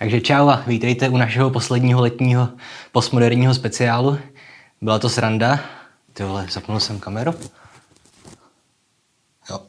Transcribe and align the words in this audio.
Takže 0.00 0.20
čau 0.20 0.48
a 0.48 0.62
vítejte 0.66 1.08
u 1.08 1.16
našeho 1.16 1.50
posledního 1.50 2.00
letního 2.00 2.48
postmoderního 2.92 3.54
speciálu. 3.54 4.18
Byla 4.80 4.98
to 4.98 5.08
sranda. 5.08 5.60
Ty 6.12 6.22
vole, 6.22 6.46
zapnul 6.50 6.80
jsem 6.80 7.00
kameru. 7.00 7.34
Jo. 9.50 9.60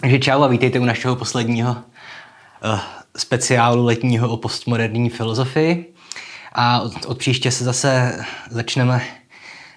Takže 0.00 0.18
čau 0.18 0.42
a 0.42 0.46
vítejte 0.46 0.78
u 0.78 0.84
našeho 0.84 1.16
posledního 1.16 1.70
uh, 1.70 2.80
speciálu 3.16 3.84
letního 3.84 4.30
o 4.30 4.36
postmoderní 4.36 5.10
filozofii. 5.10 5.94
A 6.52 6.80
od, 6.80 6.92
od 7.06 7.18
příště 7.18 7.50
se 7.50 7.64
zase 7.64 8.24
začneme 8.50 9.02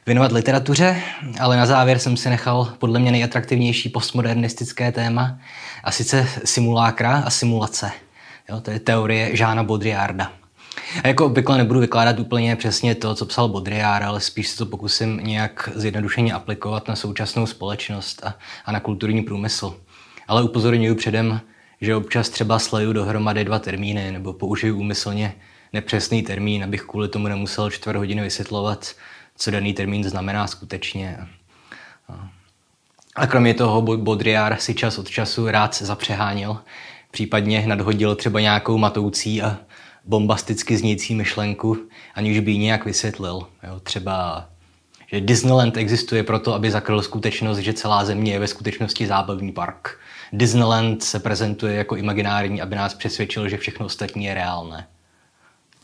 věnovat 0.06 0.32
literatuře, 0.32 1.02
ale 1.40 1.58
na 1.58 1.66
závěr 1.66 2.00
jsem 2.00 2.18
si 2.18 2.30
nechal 2.30 2.74
podle 2.80 3.00
mě 3.00 3.12
nejatraktivnější 3.12 3.90
postmodernistické 3.90 4.92
téma, 4.92 5.40
a 5.84 5.92
sice 5.92 6.28
simulákra 6.46 7.24
a 7.26 7.30
simulace. 7.30 7.92
Jo, 8.50 8.62
to 8.62 8.72
je 8.72 8.80
teorie 8.80 9.36
Žána 9.36 9.64
Baudrillarda. 9.64 10.32
A 11.04 11.08
jako 11.08 11.26
obvykle 11.26 11.58
nebudu 11.58 11.80
vykládat 11.80 12.20
úplně 12.20 12.56
přesně 12.56 12.96
to, 12.96 13.16
co 13.16 13.26
psal 13.26 13.50
Baudrillard, 13.50 14.06
ale 14.06 14.22
spíš 14.22 14.48
se 14.48 14.58
to 14.58 14.66
pokusím 14.66 15.20
nějak 15.24 15.70
zjednodušeně 15.76 16.34
aplikovat 16.34 16.88
na 16.88 16.96
současnou 16.96 17.46
společnost 17.46 18.24
a, 18.24 18.36
a 18.66 18.72
na 18.72 18.80
kulturní 18.80 19.22
průmysl. 19.22 19.76
Ale 20.28 20.44
upozorňuji 20.44 20.96
předem, 20.96 21.42
že 21.82 21.96
občas 21.96 22.30
třeba 22.30 22.60
sleju 22.60 22.94
dohromady 22.94 23.44
dva 23.44 23.60
termíny 23.60 24.12
nebo 24.12 24.34
použiju 24.34 24.80
úmyslně 24.80 25.36
nepřesný 25.74 26.24
termín, 26.24 26.64
abych 26.64 26.82
kvůli 26.82 27.08
tomu 27.08 27.28
nemusel 27.28 27.70
čtvrt 27.70 27.96
hodiny 27.96 28.22
vysvětlovat, 28.22 28.88
co 29.38 29.52
daný 29.52 29.74
termín 29.74 30.04
znamená 30.04 30.48
skutečně. 30.48 31.18
A 33.16 33.28
kromě 33.28 33.54
toho 33.54 33.82
Baudrillard 33.82 34.62
si 34.62 34.74
čas 34.74 34.98
od 34.98 35.10
času 35.10 35.48
rád 35.48 35.76
zapřehánil, 35.76 36.58
případně 37.12 37.68
nadhodil 37.68 38.16
třeba 38.16 38.40
nějakou 38.40 38.78
matoucí 38.78 39.42
a 39.42 39.58
bombasticky 40.06 40.78
znějící 40.78 41.16
myšlenku, 41.16 41.78
aniž 42.16 42.40
by 42.40 42.52
ji 42.52 42.58
nějak 42.58 42.86
vysvětlil. 42.86 43.48
Jo, 43.68 43.80
třeba, 43.80 44.50
že 45.08 45.22
Disneyland 45.22 45.78
existuje 45.78 46.24
proto, 46.24 46.54
aby 46.54 46.72
zakryl 46.72 47.02
skutečnost, 47.02 47.58
že 47.58 47.74
celá 47.74 48.06
země 48.06 48.32
je 48.32 48.40
ve 48.40 48.48
skutečnosti 48.48 49.08
zábavní 49.08 49.52
park. 49.52 50.00
Disneyland 50.34 51.04
se 51.04 51.20
prezentuje 51.20 51.76
jako 51.76 51.96
imaginární, 51.96 52.62
aby 52.62 52.76
nás 52.76 52.94
přesvědčil, 52.94 53.50
že 53.50 53.58
všechno 53.58 53.86
ostatní 53.86 54.26
je 54.26 54.34
reálné. 54.34 54.88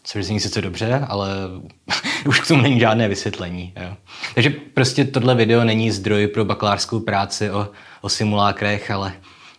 Což 0.03 0.25
zní 0.25 0.39
sice 0.39 0.61
dobře, 0.61 1.05
ale 1.07 1.29
už 2.27 2.39
k 2.39 2.47
tomu 2.47 2.61
není 2.61 2.79
žádné 2.79 3.07
vysvětlení. 3.07 3.73
Jo. 3.81 3.97
Takže 4.35 4.49
prostě 4.49 5.05
tohle 5.05 5.35
video 5.35 5.63
není 5.63 5.91
zdroj 5.91 6.27
pro 6.27 6.45
bakalářskou 6.45 6.99
práci 6.99 7.51
o, 7.51 7.69
o 8.01 8.09
simulákrech, 8.09 8.91
ale 8.91 9.13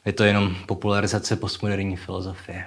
je 0.04 0.12
to 0.12 0.24
jenom 0.24 0.56
popularizace 0.66 1.36
postmoderní 1.36 1.96
filozofie. 1.96 2.64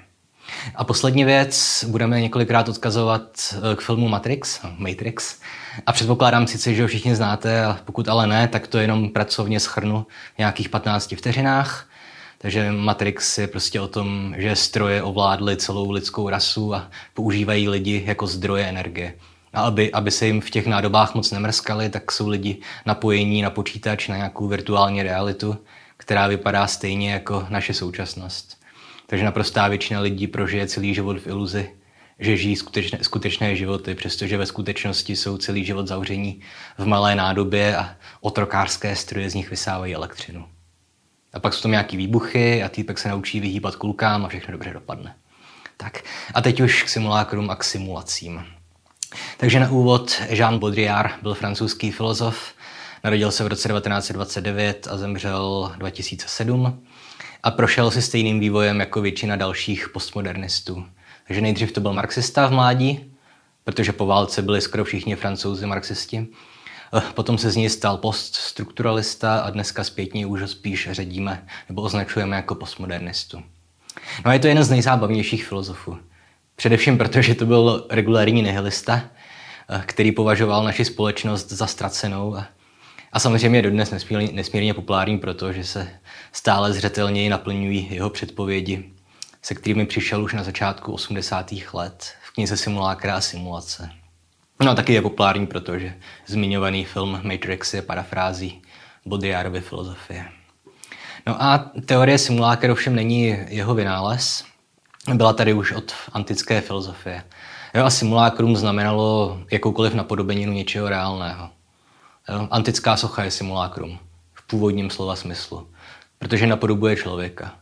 A 0.75 0.83
poslední 0.83 1.25
věc, 1.25 1.85
budeme 1.87 2.21
několikrát 2.21 2.69
odkazovat 2.69 3.55
eh, 3.71 3.75
k 3.75 3.81
filmu 3.81 4.07
Matrix, 4.07 4.59
Matrix. 4.77 5.39
A 5.85 5.91
předpokládám 5.91 6.47
sice, 6.47 6.73
že 6.73 6.81
ho 6.81 6.87
všichni 6.87 7.15
znáte, 7.15 7.65
a 7.65 7.79
pokud 7.85 8.07
ale 8.07 8.27
ne, 8.27 8.47
tak 8.47 8.67
to 8.67 8.77
jenom 8.77 9.09
pracovně 9.09 9.59
schrnu 9.59 10.07
v 10.35 10.37
nějakých 10.37 10.69
15 10.69 11.15
vteřinách. 11.15 11.89
Takže 12.37 12.71
Matrix 12.71 13.37
je 13.37 13.47
prostě 13.47 13.81
o 13.81 13.87
tom, 13.87 14.35
že 14.37 14.55
stroje 14.55 15.03
ovládly 15.03 15.57
celou 15.57 15.91
lidskou 15.91 16.29
rasu 16.29 16.75
a 16.75 16.91
používají 17.13 17.69
lidi 17.69 18.03
jako 18.05 18.27
zdroje 18.27 18.65
energie. 18.65 19.13
A 19.53 19.61
aby, 19.61 19.91
aby 19.91 20.11
se 20.11 20.27
jim 20.27 20.41
v 20.41 20.49
těch 20.49 20.67
nádobách 20.67 21.15
moc 21.15 21.31
nemrskali, 21.31 21.89
tak 21.89 22.11
jsou 22.11 22.27
lidi 22.27 22.57
napojení 22.85 23.41
na 23.41 23.49
počítač, 23.49 24.07
na 24.07 24.15
nějakou 24.15 24.47
virtuální 24.47 25.03
realitu, 25.03 25.57
která 25.97 26.27
vypadá 26.27 26.67
stejně 26.67 27.11
jako 27.11 27.47
naše 27.49 27.73
současnost. 27.73 28.57
Takže 29.07 29.25
naprostá 29.25 29.67
většina 29.67 29.99
lidí 29.99 30.27
prožije 30.27 30.67
celý 30.67 30.93
život 30.93 31.19
v 31.19 31.27
iluzi, 31.27 31.69
že 32.19 32.37
žijí 32.37 32.55
skutečné, 32.55 32.99
skutečné 33.01 33.55
životy, 33.55 33.95
přestože 33.95 34.37
ve 34.37 34.45
skutečnosti 34.45 35.15
jsou 35.15 35.37
celý 35.37 35.65
život 35.65 35.87
zavření 35.87 36.41
v 36.77 36.85
malé 36.85 37.15
nádobě 37.15 37.77
a 37.77 37.95
otrokářské 38.21 38.95
stroje 38.95 39.29
z 39.29 39.33
nich 39.33 39.49
vysávají 39.49 39.95
elektřinu. 39.95 40.45
A 41.35 41.39
pak 41.39 41.53
jsou 41.53 41.61
tam 41.61 41.71
nějaký 41.71 41.97
výbuchy 41.97 42.63
a 42.63 42.69
týpek 42.69 42.97
se 42.97 43.09
naučí 43.09 43.39
vyhýbat 43.39 43.75
kulkám 43.75 44.25
a 44.25 44.27
všechno 44.27 44.51
dobře 44.51 44.73
dopadne. 44.73 45.15
Tak 45.77 46.03
a 46.33 46.41
teď 46.41 46.61
už 46.61 46.83
k 46.83 46.89
simulákrům 46.89 47.49
a 47.49 47.55
k 47.55 47.63
simulacím. 47.63 48.45
Takže 49.37 49.59
na 49.59 49.69
úvod 49.69 50.21
Jean 50.29 50.59
Baudrillard 50.59 51.11
byl 51.21 51.33
francouzský 51.33 51.91
filozof, 51.91 52.53
narodil 53.03 53.31
se 53.31 53.43
v 53.43 53.47
roce 53.47 53.69
1929 53.69 54.87
a 54.91 54.97
zemřel 54.97 55.71
2007 55.77 56.83
a 57.43 57.51
prošel 57.51 57.91
si 57.91 58.01
stejným 58.01 58.39
vývojem 58.39 58.79
jako 58.79 59.01
většina 59.01 59.35
dalších 59.35 59.89
postmodernistů. 59.89 60.85
Takže 61.27 61.41
nejdřív 61.41 61.71
to 61.71 61.81
byl 61.81 61.93
marxista 61.93 62.47
v 62.47 62.51
mládí, 62.51 63.13
protože 63.63 63.91
po 63.91 64.05
válce 64.05 64.41
byli 64.41 64.61
skoro 64.61 64.83
všichni 64.83 65.15
francouzi 65.15 65.65
marxisti. 65.65 66.27
Eh, 66.93 67.01
potom 67.13 67.37
se 67.37 67.51
z 67.51 67.55
něj 67.55 67.69
stal 67.69 67.97
poststrukturalista 67.97 69.39
a 69.39 69.49
dneska 69.49 69.83
zpětně 69.83 70.25
už 70.25 70.41
ho 70.41 70.47
spíš 70.47 70.89
ředíme 70.91 71.47
nebo 71.69 71.81
označujeme 71.81 72.35
jako 72.35 72.55
postmodernistu. 72.55 73.43
No 74.25 74.31
a 74.31 74.33
je 74.33 74.39
to 74.39 74.47
jeden 74.47 74.63
z 74.63 74.69
nejzábavnějších 74.69 75.47
filozofů. 75.47 75.97
Především 76.55 76.97
proto, 76.97 77.21
že 77.21 77.35
to 77.35 77.45
byl 77.45 77.87
regulární 77.89 78.41
nihilista, 78.41 79.01
eh, 79.69 79.83
který 79.85 80.11
považoval 80.11 80.63
naši 80.63 80.85
společnost 80.85 81.51
za 81.51 81.67
ztracenou 81.67 82.35
a, 82.35 82.47
a 83.11 83.19
samozřejmě 83.19 83.57
je 83.57 83.63
dodnes 83.63 83.91
nesmírně, 83.91 84.29
nesmírně 84.31 84.73
populární, 84.73 85.17
protože 85.17 85.63
se 85.63 85.89
stále 86.31 86.73
zřetelněji 86.73 87.29
naplňují 87.29 87.87
jeho 87.91 88.09
předpovědi, 88.09 88.91
se 89.41 89.55
kterými 89.55 89.85
přišel 89.85 90.23
už 90.23 90.33
na 90.33 90.43
začátku 90.43 90.93
80. 90.93 91.51
let 91.73 92.13
v 92.23 92.33
knize 92.33 92.57
Simulákra 92.57 93.15
a 93.15 93.21
simulace. 93.21 93.89
No 94.63 94.75
taky 94.75 94.93
je 94.93 95.01
populární, 95.01 95.47
protože 95.47 95.93
zmiňovaný 96.25 96.85
film 96.85 97.19
Matrix 97.23 97.73
je 97.73 97.81
parafrází 97.81 98.61
Baudrillardovy 99.05 99.61
filozofie. 99.61 100.25
No 101.27 101.43
a 101.43 101.71
teorie 101.85 102.17
simuláker 102.17 102.71
ovšem 102.71 102.95
není 102.95 103.37
jeho 103.47 103.75
vynález. 103.75 104.45
Byla 105.13 105.33
tady 105.33 105.53
už 105.53 105.71
od 105.71 105.93
antické 106.13 106.61
filozofie. 106.61 107.23
Jo, 107.73 107.85
a 107.85 107.89
simulákrum 107.89 108.55
znamenalo 108.55 109.39
jakoukoliv 109.51 109.93
napodobeninu 109.93 110.53
něčeho 110.53 110.89
reálného. 110.89 111.49
Jo, 112.29 112.47
antická 112.51 112.97
socha 112.97 113.23
je 113.23 113.31
simulákrum 113.31 113.99
v 114.33 114.47
původním 114.47 114.89
slova 114.89 115.15
smyslu, 115.15 115.67
protože 116.19 116.47
napodobuje 116.47 116.95
člověka. 116.95 117.55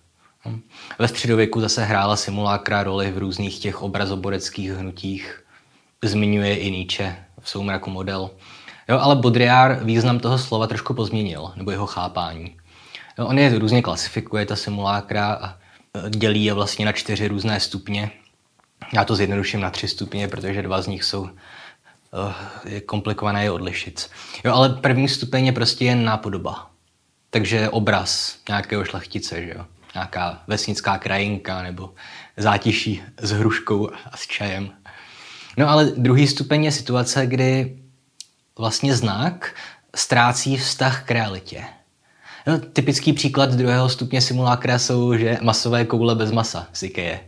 Ve 0.99 1.07
středověku 1.07 1.61
zase 1.61 1.83
hrála 1.83 2.15
simulákra 2.15 2.83
roli 2.83 3.11
v 3.11 3.17
různých 3.17 3.59
těch 3.59 3.81
obrazoboreckých 3.81 4.71
hnutích, 4.71 5.42
zmiňuje 6.03 6.57
i 6.57 6.71
Nietzsche 6.71 7.15
v 7.39 7.49
soumraku 7.49 7.89
model. 7.89 8.29
Jo, 8.89 8.99
ale 8.99 9.15
Baudrillard 9.15 9.83
význam 9.83 10.19
toho 10.19 10.37
slova 10.37 10.67
trošku 10.67 10.93
pozměnil, 10.93 11.51
nebo 11.55 11.71
jeho 11.71 11.85
chápání. 11.85 12.55
Jo, 13.19 13.27
on 13.27 13.39
je 13.39 13.59
různě 13.59 13.81
klasifikuje, 13.81 14.45
ta 14.45 14.55
simulákra, 14.55 15.33
a 15.33 15.49
e, 15.49 16.09
dělí 16.09 16.45
je 16.45 16.53
vlastně 16.53 16.85
na 16.85 16.91
čtyři 16.91 17.27
různé 17.27 17.59
stupně. 17.59 18.11
Já 18.93 19.05
to 19.05 19.15
zjednoduším 19.15 19.61
na 19.61 19.69
tři 19.69 19.87
stupně, 19.87 20.27
protože 20.27 20.61
dva 20.61 20.81
z 20.81 20.87
nich 20.87 21.03
jsou 21.03 21.21
uh, 21.21 21.29
je 22.65 22.81
komplikované 22.81 23.43
je 23.43 23.51
odlišit. 23.51 24.09
Jo, 24.45 24.53
ale 24.53 24.69
první 24.69 25.09
stupeň 25.09 25.45
je 25.45 25.51
prostě 25.51 25.85
jen 25.85 26.05
nápodoba. 26.05 26.69
Takže 27.29 27.69
obraz 27.69 28.37
nějakého 28.49 28.85
šlechtice, 28.85 29.45
že 29.45 29.53
jo? 29.55 29.65
nějaká 29.93 30.43
vesnická 30.47 30.97
krajinka 30.97 31.61
nebo 31.61 31.93
zátiší 32.37 33.03
s 33.17 33.31
hruškou 33.31 33.89
a 34.11 34.17
s 34.17 34.27
čajem. 34.27 34.71
No 35.57 35.69
ale 35.69 35.85
druhý 35.85 36.27
stupeň 36.27 36.63
je 36.63 36.71
situace, 36.71 37.25
kdy 37.25 37.79
vlastně 38.57 38.95
znak 38.95 39.55
ztrácí 39.95 40.57
vztah 40.57 41.03
k 41.05 41.11
realitě. 41.11 41.63
No, 42.47 42.59
typický 42.59 43.13
příklad 43.13 43.49
druhého 43.53 43.89
stupně 43.89 44.21
simulákra 44.21 44.79
jsou, 44.79 45.17
že 45.17 45.37
masové 45.41 45.85
koule 45.85 46.15
bez 46.15 46.31
masa 46.31 46.67
z 46.73 46.83
IKEA. 46.83 47.19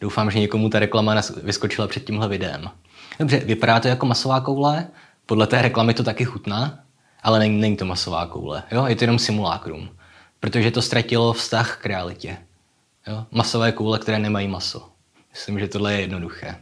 Doufám, 0.00 0.30
že 0.30 0.38
někomu 0.38 0.68
ta 0.68 0.78
reklama 0.78 1.22
vyskočila 1.42 1.88
před 1.88 2.04
tímhle 2.04 2.28
videem. 2.28 2.70
Dobře, 3.18 3.38
vypadá 3.38 3.80
to 3.80 3.88
jako 3.88 4.06
masová 4.06 4.40
koule, 4.40 4.88
podle 5.26 5.46
té 5.46 5.62
reklamy 5.62 5.94
to 5.94 6.02
taky 6.02 6.24
chutná, 6.24 6.78
ale 7.22 7.38
není, 7.38 7.60
není 7.60 7.76
to 7.76 7.84
masová 7.84 8.26
koule, 8.26 8.62
jo? 8.72 8.86
je 8.86 8.96
to 8.96 9.04
jenom 9.04 9.18
simulákrum, 9.18 9.88
protože 10.40 10.70
to 10.70 10.82
ztratilo 10.82 11.32
vztah 11.32 11.76
k 11.76 11.86
realitě. 11.86 12.36
Jo? 13.06 13.26
Masové 13.30 13.72
koule, 13.72 13.98
které 13.98 14.18
nemají 14.18 14.48
maso. 14.48 14.88
Myslím, 15.30 15.58
že 15.58 15.68
tohle 15.68 15.92
je 15.92 16.00
jednoduché. 16.00 16.56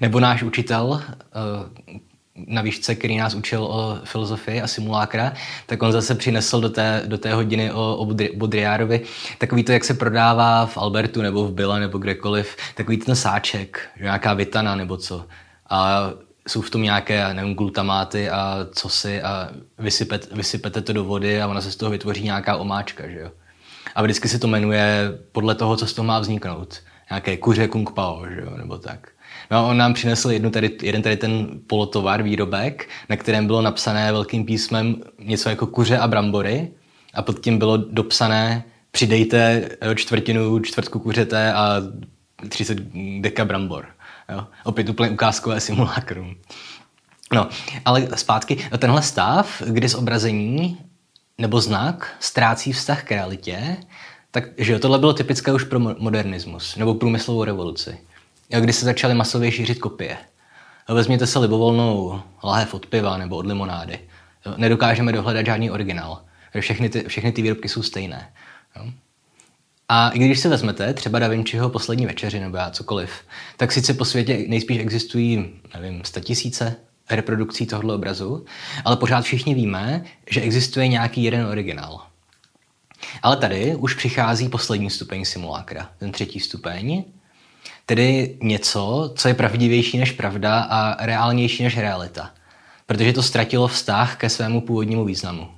Nebo 0.00 0.20
náš 0.20 0.42
učitel 0.42 1.02
eh, 1.02 1.96
na 2.46 2.62
výšce, 2.62 2.94
který 2.94 3.16
nás 3.16 3.34
učil 3.34 3.64
o 3.64 3.98
filozofii 4.04 4.62
a 4.62 4.66
simulákra, 4.66 5.32
tak 5.66 5.82
on 5.82 5.92
zase 5.92 6.14
přinesl 6.14 6.60
do 6.60 6.70
té, 6.70 7.02
do 7.06 7.18
té 7.18 7.34
hodiny 7.34 7.72
o, 7.72 7.96
o 7.96 8.06
Baudrillardovi 8.36 9.00
takový 9.38 9.64
to, 9.64 9.72
jak 9.72 9.84
se 9.84 9.94
prodává 9.94 10.66
v 10.66 10.78
Albertu 10.78 11.22
nebo 11.22 11.46
v 11.46 11.52
Billa 11.52 11.78
nebo 11.78 11.98
kdekoliv, 11.98 12.56
takový 12.74 12.96
ten 12.96 13.16
sáček, 13.16 13.88
nějaká 14.00 14.34
vitana 14.34 14.74
nebo 14.74 14.96
co. 14.96 15.24
A 15.70 16.10
jsou 16.48 16.60
v 16.60 16.70
tom 16.70 16.82
nějaké, 16.82 17.34
nevím, 17.34 17.54
glutamáty 17.54 18.30
a 18.30 18.66
co 18.72 18.88
si 18.88 19.22
a 19.22 19.50
vysypete, 19.78 20.34
vysypete 20.36 20.80
to 20.80 20.92
do 20.92 21.04
vody 21.04 21.42
a 21.42 21.46
ona 21.46 21.60
se 21.60 21.72
z 21.72 21.76
toho 21.76 21.90
vytvoří 21.90 22.24
nějaká 22.24 22.56
omáčka, 22.56 23.08
že 23.08 23.20
jo. 23.20 23.30
A 23.94 24.02
vždycky 24.02 24.28
se 24.28 24.38
to 24.38 24.46
jmenuje 24.46 25.18
podle 25.32 25.54
toho, 25.54 25.76
co 25.76 25.86
z 25.86 25.92
toho 25.92 26.06
má 26.06 26.18
vzniknout. 26.18 26.80
Nějaké 27.10 27.36
kuře 27.36 27.68
kung 27.68 27.90
pao, 27.90 28.26
že 28.28 28.40
jo, 28.40 28.56
nebo 28.56 28.78
tak. 28.78 29.08
No 29.50 29.58
a 29.58 29.62
on 29.62 29.76
nám 29.76 29.94
přinesl 29.94 30.30
jednu 30.30 30.50
tady, 30.50 30.76
jeden 30.82 31.02
tady 31.02 31.16
ten 31.16 31.48
polotovar, 31.66 32.22
výrobek, 32.22 32.88
na 33.08 33.16
kterém 33.16 33.46
bylo 33.46 33.62
napsané 33.62 34.12
velkým 34.12 34.44
písmem 34.44 34.96
něco 35.18 35.48
jako 35.48 35.66
kuře 35.66 35.98
a 35.98 36.08
brambory 36.08 36.70
a 37.14 37.22
pod 37.22 37.40
tím 37.40 37.58
bylo 37.58 37.76
dopsané 37.76 38.64
přidejte 38.90 39.68
čtvrtinu 39.94 40.60
čtvrtku 40.60 40.98
kuřete 40.98 41.52
a 41.52 41.82
30 42.48 42.78
deka 43.20 43.44
brambor. 43.44 43.86
Jo? 44.32 44.46
Opět 44.64 44.88
úplně 44.88 45.10
ukázkové 45.10 45.60
simulákrum. 45.60 46.36
No, 47.34 47.48
ale 47.84 48.08
zpátky, 48.14 48.68
tenhle 48.78 49.02
stav, 49.02 49.62
kdy 49.66 49.88
zobrazení 49.88 50.78
nebo 51.38 51.60
znak 51.60 52.16
ztrácí 52.20 52.72
vztah 52.72 53.04
k 53.04 53.12
realitě, 53.12 53.76
tak 54.30 54.44
že 54.58 54.72
jo, 54.72 54.78
tohle 54.78 54.98
bylo 54.98 55.12
typické 55.12 55.52
už 55.52 55.64
pro 55.64 55.78
modernismus 55.80 56.76
nebo 56.76 56.94
průmyslovou 56.94 57.44
revoluci, 57.44 57.98
kdy 58.48 58.72
se 58.72 58.84
začaly 58.84 59.14
masově 59.14 59.52
šířit 59.52 59.78
kopie. 59.78 60.16
Vezměte 60.88 61.26
se 61.26 61.38
libovolnou 61.38 62.22
lahev 62.44 62.74
od 62.74 62.86
piva 62.86 63.16
nebo 63.16 63.36
od 63.36 63.46
limonády. 63.46 63.98
Nedokážeme 64.56 65.12
dohledat 65.12 65.46
žádný 65.46 65.70
originál. 65.70 66.22
Všechny 66.60 66.88
ty, 66.88 67.04
všechny 67.08 67.32
ty 67.32 67.42
výrobky 67.42 67.68
jsou 67.68 67.82
stejné. 67.82 68.32
A 69.88 70.10
i 70.10 70.18
když 70.18 70.40
si 70.40 70.48
vezmete 70.48 70.94
třeba 70.94 71.18
Da 71.18 71.28
Vinciho 71.28 71.68
poslední 71.68 72.06
večeři 72.06 72.40
nebo 72.40 72.56
já 72.56 72.70
cokoliv, 72.70 73.10
tak 73.56 73.72
sice 73.72 73.94
po 73.94 74.04
světě 74.04 74.44
nejspíš 74.48 74.78
existují, 74.78 75.50
nevím, 75.74 76.02
tisíce 76.20 76.76
reprodukcí 77.10 77.66
tohoto 77.66 77.94
obrazu, 77.94 78.44
ale 78.84 78.96
pořád 78.96 79.20
všichni 79.20 79.54
víme, 79.54 80.04
že 80.30 80.40
existuje 80.40 80.88
nějaký 80.88 81.22
jeden 81.22 81.46
originál. 81.46 82.06
Ale 83.22 83.36
tady 83.36 83.76
už 83.76 83.94
přichází 83.94 84.48
poslední 84.48 84.90
stupeň 84.90 85.24
simulákra, 85.24 85.90
ten 85.98 86.12
třetí 86.12 86.40
stupeň, 86.40 87.04
tedy 87.86 88.38
něco, 88.42 89.12
co 89.16 89.28
je 89.28 89.34
pravdivější 89.34 89.98
než 89.98 90.12
pravda 90.12 90.60
a 90.60 91.06
reálnější 91.06 91.62
než 91.62 91.78
realita, 91.78 92.30
protože 92.86 93.12
to 93.12 93.22
ztratilo 93.22 93.68
vztah 93.68 94.16
ke 94.16 94.28
svému 94.28 94.60
původnímu 94.60 95.04
významu. 95.04 95.48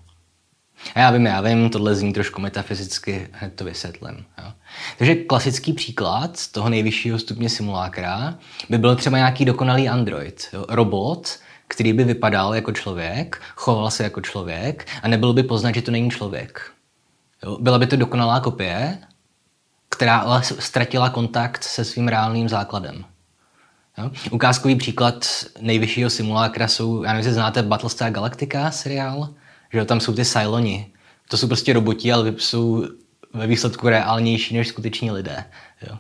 A 0.95 1.01
já 1.01 1.11
vím, 1.11 1.27
já 1.27 1.41
vím, 1.41 1.71
tohle 1.71 1.95
zní 1.95 2.13
trošku 2.13 2.41
metafyzicky, 2.41 3.29
hned 3.33 3.55
to 3.55 3.65
vysvětlím. 3.65 4.25
Jo. 4.39 4.53
Takže 4.99 5.15
klasický 5.15 5.73
příklad 5.73 6.47
toho 6.53 6.69
nejvyššího 6.69 7.19
stupně 7.19 7.49
simulákra 7.49 8.39
by 8.69 8.79
byl 8.79 8.97
třeba 8.97 9.17
nějaký 9.17 9.45
dokonalý 9.45 9.89
android, 9.89 10.49
jo, 10.53 10.65
robot, 10.69 11.39
který 11.69 11.93
by 11.93 12.05
vypadal 12.05 12.55
jako 12.55 12.73
člověk, 12.73 13.43
choval 13.57 13.91
se 13.91 14.05
jako 14.05 14.21
člověk 14.21 14.87
a 15.03 15.09
nebyl 15.09 15.33
by 15.33 15.43
poznat, 15.43 15.75
že 15.75 15.83
to 15.83 15.91
není 15.91 16.11
člověk. 16.11 16.71
Jo. 17.45 17.59
Byla 17.61 17.79
by 17.79 17.87
to 17.87 17.97
dokonalá 17.97 18.41
kopie, 18.41 18.99
která 19.89 20.19
ale 20.19 20.43
ztratila 20.43 21.11
kontakt 21.11 21.65
se 21.65 21.85
svým 21.85 22.09
reálným 22.09 22.49
základem. 22.49 23.05
Jo. 23.99 24.11
Ukázkový 24.31 24.77
příklad 24.77 25.27
nejvyššího 25.61 26.11
simulákra 26.11 26.69
jsou, 26.69 27.03
já 27.03 27.09
nevím, 27.09 27.19
jestli 27.19 27.33
znáte 27.33 27.63
Battlestar 27.63 28.11
Galactica 28.13 28.71
seriál, 28.71 29.35
že 29.73 29.85
tam 29.85 30.01
jsou 30.01 30.15
ty 30.15 30.25
Cyloni. 30.25 30.93
To 31.29 31.37
jsou 31.37 31.47
prostě 31.47 31.73
roboti, 31.73 32.13
ale 32.13 32.35
jsou 32.39 32.85
ve 33.33 33.47
výsledku 33.47 33.89
reálnější 33.89 34.57
než 34.57 34.69
skuteční 34.69 35.11
lidé. 35.11 35.45
Jo. 35.87 35.99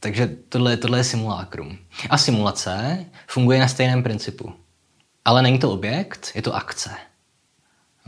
Takže 0.00 0.36
tohle, 0.48 0.76
tohle 0.76 0.98
je 0.98 1.04
simulákrum. 1.04 1.78
A 2.10 2.18
simulace 2.18 3.04
funguje 3.26 3.60
na 3.60 3.68
stejném 3.68 4.02
principu. 4.02 4.52
Ale 5.24 5.42
není 5.42 5.58
to 5.58 5.70
objekt, 5.72 6.30
je 6.34 6.42
to 6.42 6.54
akce. 6.54 6.90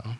Jo. 0.05 0.13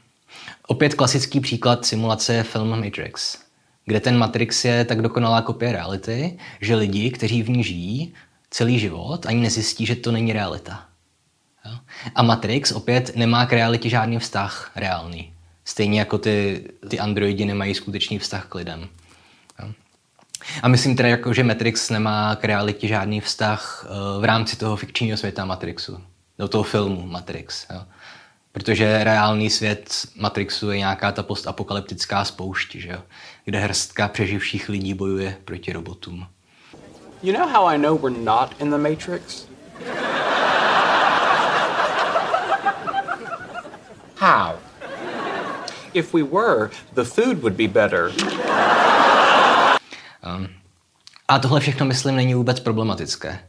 Opět 0.68 0.94
klasický 0.94 1.40
příklad 1.40 1.86
simulace 1.86 2.34
je 2.34 2.44
film 2.44 2.84
Matrix, 2.84 3.38
kde 3.86 4.00
ten 4.00 4.18
Matrix 4.18 4.66
je 4.66 4.86
tak 4.86 5.02
dokonalá 5.02 5.42
kopie 5.42 5.72
reality, 5.72 6.38
že 6.62 6.76
lidi, 6.76 7.12
kteří 7.12 7.44
v 7.44 7.50
ní 7.50 7.64
žijí 7.64 8.14
celý 8.50 8.80
život, 8.80 9.26
ani 9.26 9.42
nezjistí, 9.42 9.86
že 9.86 9.96
to 9.96 10.12
není 10.12 10.34
realita. 10.34 10.86
A 12.16 12.24
Matrix 12.24 12.72
opět 12.72 13.16
nemá 13.16 13.46
k 13.46 13.54
realitě 13.54 13.90
žádný 13.90 14.20
vztah 14.20 14.72
reálný. 14.76 15.34
Stejně 15.66 16.00
jako 16.00 16.18
ty, 16.18 16.64
ty 16.88 17.00
androidi 17.00 17.46
nemají 17.46 17.74
skutečný 17.74 18.20
vztah 18.20 18.46
k 18.46 18.56
lidem. 18.56 18.90
A 20.64 20.68
myslím 20.68 20.96
teda, 20.96 21.10
jako, 21.10 21.34
že 21.34 21.44
Matrix 21.44 21.90
nemá 21.90 22.36
k 22.36 22.46
realitě 22.46 22.88
žádný 22.88 23.22
vztah 23.22 23.86
uh, 23.86 24.22
v 24.22 24.24
rámci 24.24 24.56
toho 24.56 24.76
fikčního 24.76 25.18
světa 25.18 25.46
Matrixu. 25.46 26.04
Do 26.38 26.48
toho 26.48 26.64
filmu 26.64 27.08
Matrix. 27.08 27.66
Jo? 27.74 27.84
Protože 28.52 29.04
reálný 29.04 29.50
svět 29.50 30.08
Matrixu 30.16 30.72
je 30.72 30.78
nějaká 30.78 31.12
ta 31.12 31.24
postapokalyptická 31.24 32.26
spoušť, 32.26 32.76
že 32.76 32.90
jo? 32.90 33.02
Kde 33.46 33.60
hrstka 33.60 34.08
přeživších 34.08 34.70
lidí 34.70 34.94
bojuje 34.94 35.38
proti 35.46 35.74
robotům. 35.74 36.28
You 37.24 37.34
know 37.34 37.50
how 37.50 37.68
I 37.68 37.78
know 37.78 38.02
we're 38.02 38.20
not 38.24 38.56
in 38.60 38.70
the 38.70 38.78
Matrix? 38.78 39.46
How? 44.16 44.56
If 45.94 46.14
we 46.14 46.24
were, 46.24 46.70
the 46.94 47.04
food 47.04 47.42
would 47.42 47.54
be 47.54 47.68
better. 47.68 48.12
Um, 50.24 50.48
a 51.28 51.40
tohle 51.40 51.60
všechno, 51.60 51.86
myslím, 51.86 52.16
není 52.16 52.34
vůbec 52.34 52.60
problematické. 52.60 53.40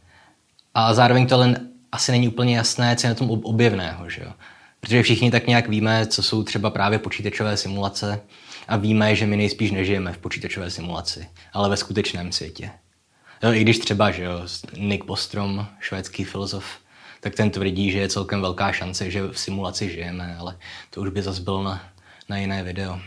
A 0.74 0.94
zároveň 0.94 1.26
to 1.26 1.38
len 1.38 1.68
asi 1.92 2.12
není 2.12 2.28
úplně 2.28 2.56
jasné, 2.56 2.96
co 2.96 3.06
je 3.06 3.08
na 3.08 3.14
tom 3.14 3.30
objevného, 3.30 4.10
že 4.10 4.22
jo? 4.22 4.32
Protože 4.80 5.02
všichni 5.02 5.30
tak 5.30 5.46
nějak 5.46 5.68
víme, 5.68 6.06
co 6.06 6.22
jsou 6.22 6.42
třeba 6.42 6.70
právě 6.70 6.98
počítačové 6.98 7.56
simulace 7.56 8.20
a 8.68 8.76
víme, 8.76 9.16
že 9.16 9.26
my 9.26 9.36
nejspíš 9.36 9.70
nežijeme 9.70 10.12
v 10.12 10.18
počítačové 10.18 10.70
simulaci, 10.70 11.26
ale 11.52 11.68
ve 11.68 11.76
skutečném 11.76 12.32
světě. 12.32 12.70
Jo, 13.42 13.52
I 13.52 13.60
když 13.60 13.78
třeba, 13.78 14.10
že 14.10 14.22
jo, 14.22 14.40
Nick 14.76 15.04
Bostrom, 15.04 15.66
švédský 15.80 16.24
filozof, 16.24 16.64
tak 17.20 17.34
ten 17.34 17.50
tvrdí, 17.50 17.90
že 17.90 17.98
je 17.98 18.08
celkem 18.08 18.40
velká 18.40 18.72
šance, 18.72 19.10
že 19.10 19.22
v 19.22 19.38
simulaci 19.38 19.90
žijeme, 19.90 20.36
ale 20.38 20.56
to 20.90 21.00
už 21.00 21.10
by 21.10 21.22
zase 21.22 21.42
bylo 21.42 21.62
na, 21.62 21.84
na 22.28 22.36
jiné 22.38 22.62
video. 22.62 23.00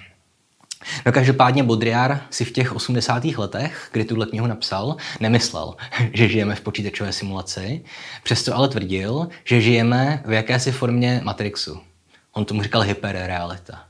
No 1.05 1.11
každopádně 1.11 1.63
Baudrillard 1.63 2.21
si 2.29 2.45
v 2.45 2.51
těch 2.51 2.75
80. 2.75 3.25
letech, 3.25 3.89
kdy 3.91 4.05
tuhle 4.05 4.25
knihu 4.25 4.47
napsal, 4.47 4.95
nemyslel, 5.19 5.75
že 6.13 6.29
žijeme 6.29 6.55
v 6.55 6.61
počítačové 6.61 7.13
simulaci, 7.13 7.81
přesto 8.23 8.55
ale 8.55 8.67
tvrdil, 8.67 9.27
že 9.43 9.61
žijeme 9.61 10.23
v 10.25 10.31
jakési 10.31 10.71
formě 10.71 11.21
Matrixu. 11.23 11.79
On 12.31 12.45
tomu 12.45 12.63
říkal 12.63 12.81
hyperrealita. 12.81 13.83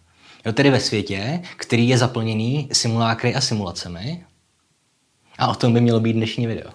Jo, 0.46 0.54
tedy 0.54 0.70
ve 0.70 0.80
světě, 0.80 1.42
který 1.56 1.90
je 1.90 1.98
zaplněný 1.98 2.70
simulákry 2.72 3.36
a 3.36 3.42
simulacemi. 3.42 4.26
A 5.38 5.48
o 5.48 5.56
tom 5.56 5.74
by 5.74 5.82
mělo 5.82 6.00
být 6.00 6.14
dnešní 6.14 6.48
video. 6.48 6.72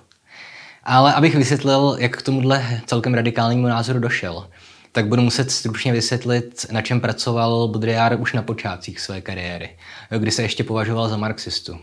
Ale 0.84 1.14
abych 1.14 1.34
vysvětlil, 1.34 1.96
jak 2.00 2.16
k 2.16 2.22
tomuhle 2.22 2.80
celkem 2.86 3.14
radikálnímu 3.14 3.66
názoru 3.66 3.98
došel, 3.98 4.48
tak 4.92 5.08
budu 5.08 5.22
muset 5.22 5.50
stručně 5.50 5.92
vysvětlit, 5.92 6.66
na 6.72 6.82
čem 6.82 7.00
pracoval 7.00 7.68
Baudrillard 7.68 8.20
už 8.20 8.32
na 8.32 8.42
počátcích 8.42 9.00
své 9.00 9.20
kariéry, 9.20 9.78
kdy 10.18 10.30
se 10.30 10.42
ještě 10.42 10.64
považoval 10.64 11.08
za 11.08 11.16
marxistu, 11.16 11.78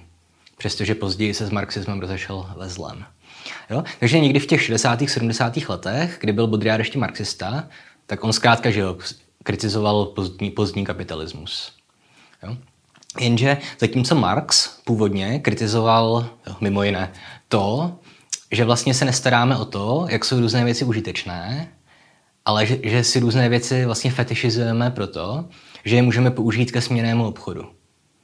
přestože 0.58 0.96
později 0.96 1.34
se 1.34 1.46
s 1.46 1.50
marxismem 1.50 2.00
rozešel 2.00 2.50
ve 2.58 2.70
zlem. 2.70 3.06
Jo? 3.70 3.84
Takže 4.00 4.20
někdy 4.20 4.39
v 4.39 4.46
těch 4.46 4.62
60. 4.62 5.00
70. 5.08 5.58
letech, 5.70 6.17
kdy 6.22 6.34
byl 6.34 6.48
Baudrillard 6.48 6.79
ještě 6.79 7.00
marxista, 7.00 7.67
tak 8.06 8.24
on 8.24 8.34
zkrátka 8.34 8.72
že 8.72 8.79
jo, 8.79 8.98
kritizoval 9.44 10.06
pozdní, 10.06 10.51
pozdní 10.51 10.86
kapitalismus. 10.86 11.76
Jo? 12.44 12.58
Jenže 13.20 13.58
zatímco 13.79 14.15
Marx 14.15 14.79
původně 14.86 15.39
kritizoval 15.39 16.29
jo, 16.48 16.56
mimo 16.62 16.84
jiné 16.84 17.12
to, 17.48 17.96
že 18.51 18.65
vlastně 18.65 18.94
se 18.94 19.06
nestaráme 19.06 19.58
o 19.58 19.65
to, 19.65 20.08
jak 20.10 20.25
jsou 20.25 20.39
různé 20.39 20.65
věci 20.65 20.86
užitečné, 20.86 21.72
ale 22.46 22.65
že, 22.65 22.79
že 22.84 23.03
si 23.03 23.20
různé 23.20 23.50
věci 23.50 23.86
vlastně 23.86 24.12
fetišizujeme 24.12 24.91
proto, 24.91 25.46
že 25.86 25.96
je 25.96 26.01
můžeme 26.01 26.32
použít 26.32 26.72
ke 26.72 26.82
směnému 26.82 27.27
obchodu. 27.27 27.70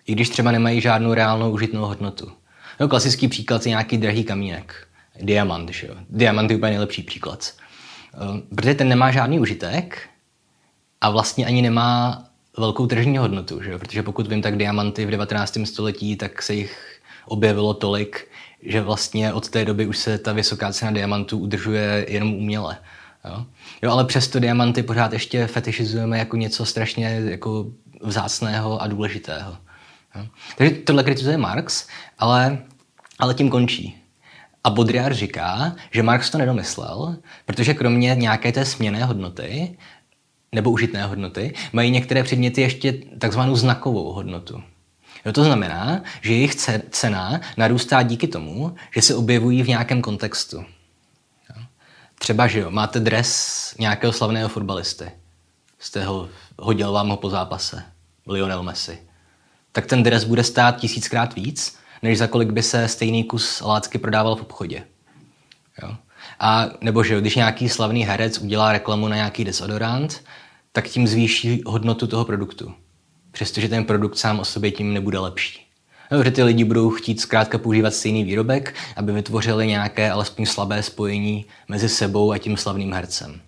I 0.06 0.12
když 0.12 0.30
třeba 0.30 0.52
nemají 0.52 0.82
žádnou 0.82 1.14
reálnou 1.14 1.52
užitnou 1.52 1.86
hodnotu. 1.86 2.32
No, 2.80 2.88
klasický 2.88 3.28
příklad 3.28 3.66
je 3.66 3.70
nějaký 3.70 3.98
drahý 3.98 4.24
kamínek. 4.24 4.88
Diamant, 5.22 5.70
že 5.70 5.88
jo. 5.88 5.96
Diamant 6.10 6.52
je 6.52 6.58
úplně 6.58 6.70
nejlepší 6.70 7.04
příklad. 7.04 7.54
Eh, 8.14 8.56
protože 8.56 8.76
ten 8.76 8.90
nemá 8.90 9.12
žádný 9.12 9.40
užitek 9.40 10.10
a 11.02 11.10
vlastně 11.10 11.46
ani 11.46 11.62
nemá 11.62 12.24
velkou 12.58 12.88
tržní 12.88 13.18
hodnotu, 13.18 13.64
že 13.64 13.78
protože 13.78 14.04
pokud 14.04 14.28
vím, 14.28 14.42
tak 14.42 14.58
diamanty 14.58 15.06
v 15.06 15.12
19. 15.12 15.58
století, 15.64 16.16
tak 16.16 16.42
se 16.42 16.54
jich 16.54 17.00
objevilo 17.26 17.74
tolik, 17.74 18.28
že 18.62 18.82
vlastně 18.82 19.34
od 19.34 19.50
té 19.50 19.66
doby 19.66 19.88
už 19.88 19.98
se 19.98 20.18
ta 20.18 20.34
vysoká 20.34 20.74
cena 20.74 20.92
diamantů 20.92 21.38
udržuje 21.38 22.06
jenom 22.10 22.34
uměle. 22.34 22.78
Jo? 23.26 23.46
jo, 23.82 23.92
ale 23.92 24.06
přesto 24.06 24.40
diamanty 24.40 24.84
pořád 24.84 25.14
ještě 25.14 25.48
fetišizujeme 25.48 26.20
jako 26.20 26.38
něco 26.38 26.66
strašně 26.66 27.22
jako 27.26 27.66
vzácného 28.02 28.82
a 28.82 28.88
důležitého. 28.88 29.58
Jo? 30.16 30.26
Takže 30.58 30.76
tohle 30.76 31.04
kritizuje 31.04 31.38
Marx, 31.38 31.88
ale, 32.20 32.58
ale 33.20 33.34
tím 33.34 33.50
končí. 33.50 34.04
A 34.64 34.70
Baudrillard 34.70 35.16
říká, 35.16 35.76
že 35.92 36.04
Marx 36.04 36.30
to 36.30 36.38
nedomyslel, 36.38 37.18
protože 37.46 37.74
kromě 37.74 38.16
nějaké 38.16 38.52
té 38.52 38.66
směné 38.66 39.06
hodnoty 39.06 39.78
nebo 40.54 40.72
užitné 40.72 41.06
hodnoty 41.06 41.54
mají 41.74 41.92
některé 41.92 42.24
předměty 42.24 42.62
ještě 42.62 42.94
takzvanou 43.18 43.56
znakovou 43.56 44.14
hodnotu. 44.14 44.64
Jo, 45.26 45.34
to 45.34 45.44
znamená, 45.44 46.02
že 46.22 46.34
jejich 46.34 46.56
cena 46.90 47.42
narůstá 47.58 48.04
díky 48.04 48.28
tomu, 48.28 48.76
že 48.96 49.02
se 49.02 49.16
objevují 49.16 49.64
v 49.64 49.68
nějakém 49.68 50.02
kontextu. 50.02 50.58
Jo. 50.58 51.64
Třeba, 52.20 52.48
že 52.48 52.60
jo, 52.60 52.72
máte 52.72 53.00
dres 53.00 53.76
nějakého 53.80 54.14
slavného 54.14 54.50
fotbalisty. 54.50 55.12
Jste 55.80 56.06
ho, 56.06 56.30
hodil 56.60 56.92
vám 56.92 57.10
ho 57.10 57.18
po 57.18 57.30
zápase. 57.30 57.84
Lionel 58.28 58.64
Messi. 58.64 58.98
Tak 59.72 59.86
ten 59.86 60.04
dres 60.04 60.24
bude 60.24 60.44
stát 60.44 60.80
tisíckrát 60.80 61.36
víc, 61.36 61.78
než 62.02 62.18
za 62.18 62.28
kolik 62.28 62.52
by 62.52 62.64
se 62.64 62.88
stejný 62.88 63.24
kus 63.24 63.62
lácky 63.62 63.98
prodával 63.98 64.36
v 64.36 64.42
obchodě. 64.42 64.84
Jo. 65.82 65.96
A 66.40 66.66
nebo 66.82 67.04
že 67.04 67.22
když 67.22 67.36
nějaký 67.36 67.70
slavný 67.70 68.06
herec 68.06 68.38
udělá 68.38 68.72
reklamu 68.72 69.08
na 69.08 69.16
nějaký 69.16 69.44
desodorant, 69.44 70.24
tak 70.74 70.88
tím 70.88 71.08
zvýší 71.08 71.64
hodnotu 71.66 72.08
toho 72.08 72.26
produktu. 72.26 72.74
Přestože 73.32 73.70
ten 73.70 73.86
produkt 73.86 74.18
sám 74.18 74.40
o 74.40 74.46
sobě 74.46 74.72
tím 74.72 74.94
nebude 74.94 75.20
lepší. 75.20 75.60
No, 76.12 76.24
že 76.24 76.32
ty 76.32 76.44
lidi 76.44 76.64
budou 76.64 76.90
chtít 76.90 77.22
zkrátka 77.22 77.58
používat 77.58 77.94
stejný 77.94 78.24
výrobek, 78.24 78.76
aby 78.96 79.12
vytvořili 79.12 79.68
nějaké 79.68 80.12
alespoň 80.12 80.46
slabé 80.46 80.84
spojení 80.84 81.46
mezi 81.68 81.90
sebou 81.90 82.32
a 82.32 82.38
tím 82.38 82.58
slavným 82.58 82.94
hercem. 82.94 83.42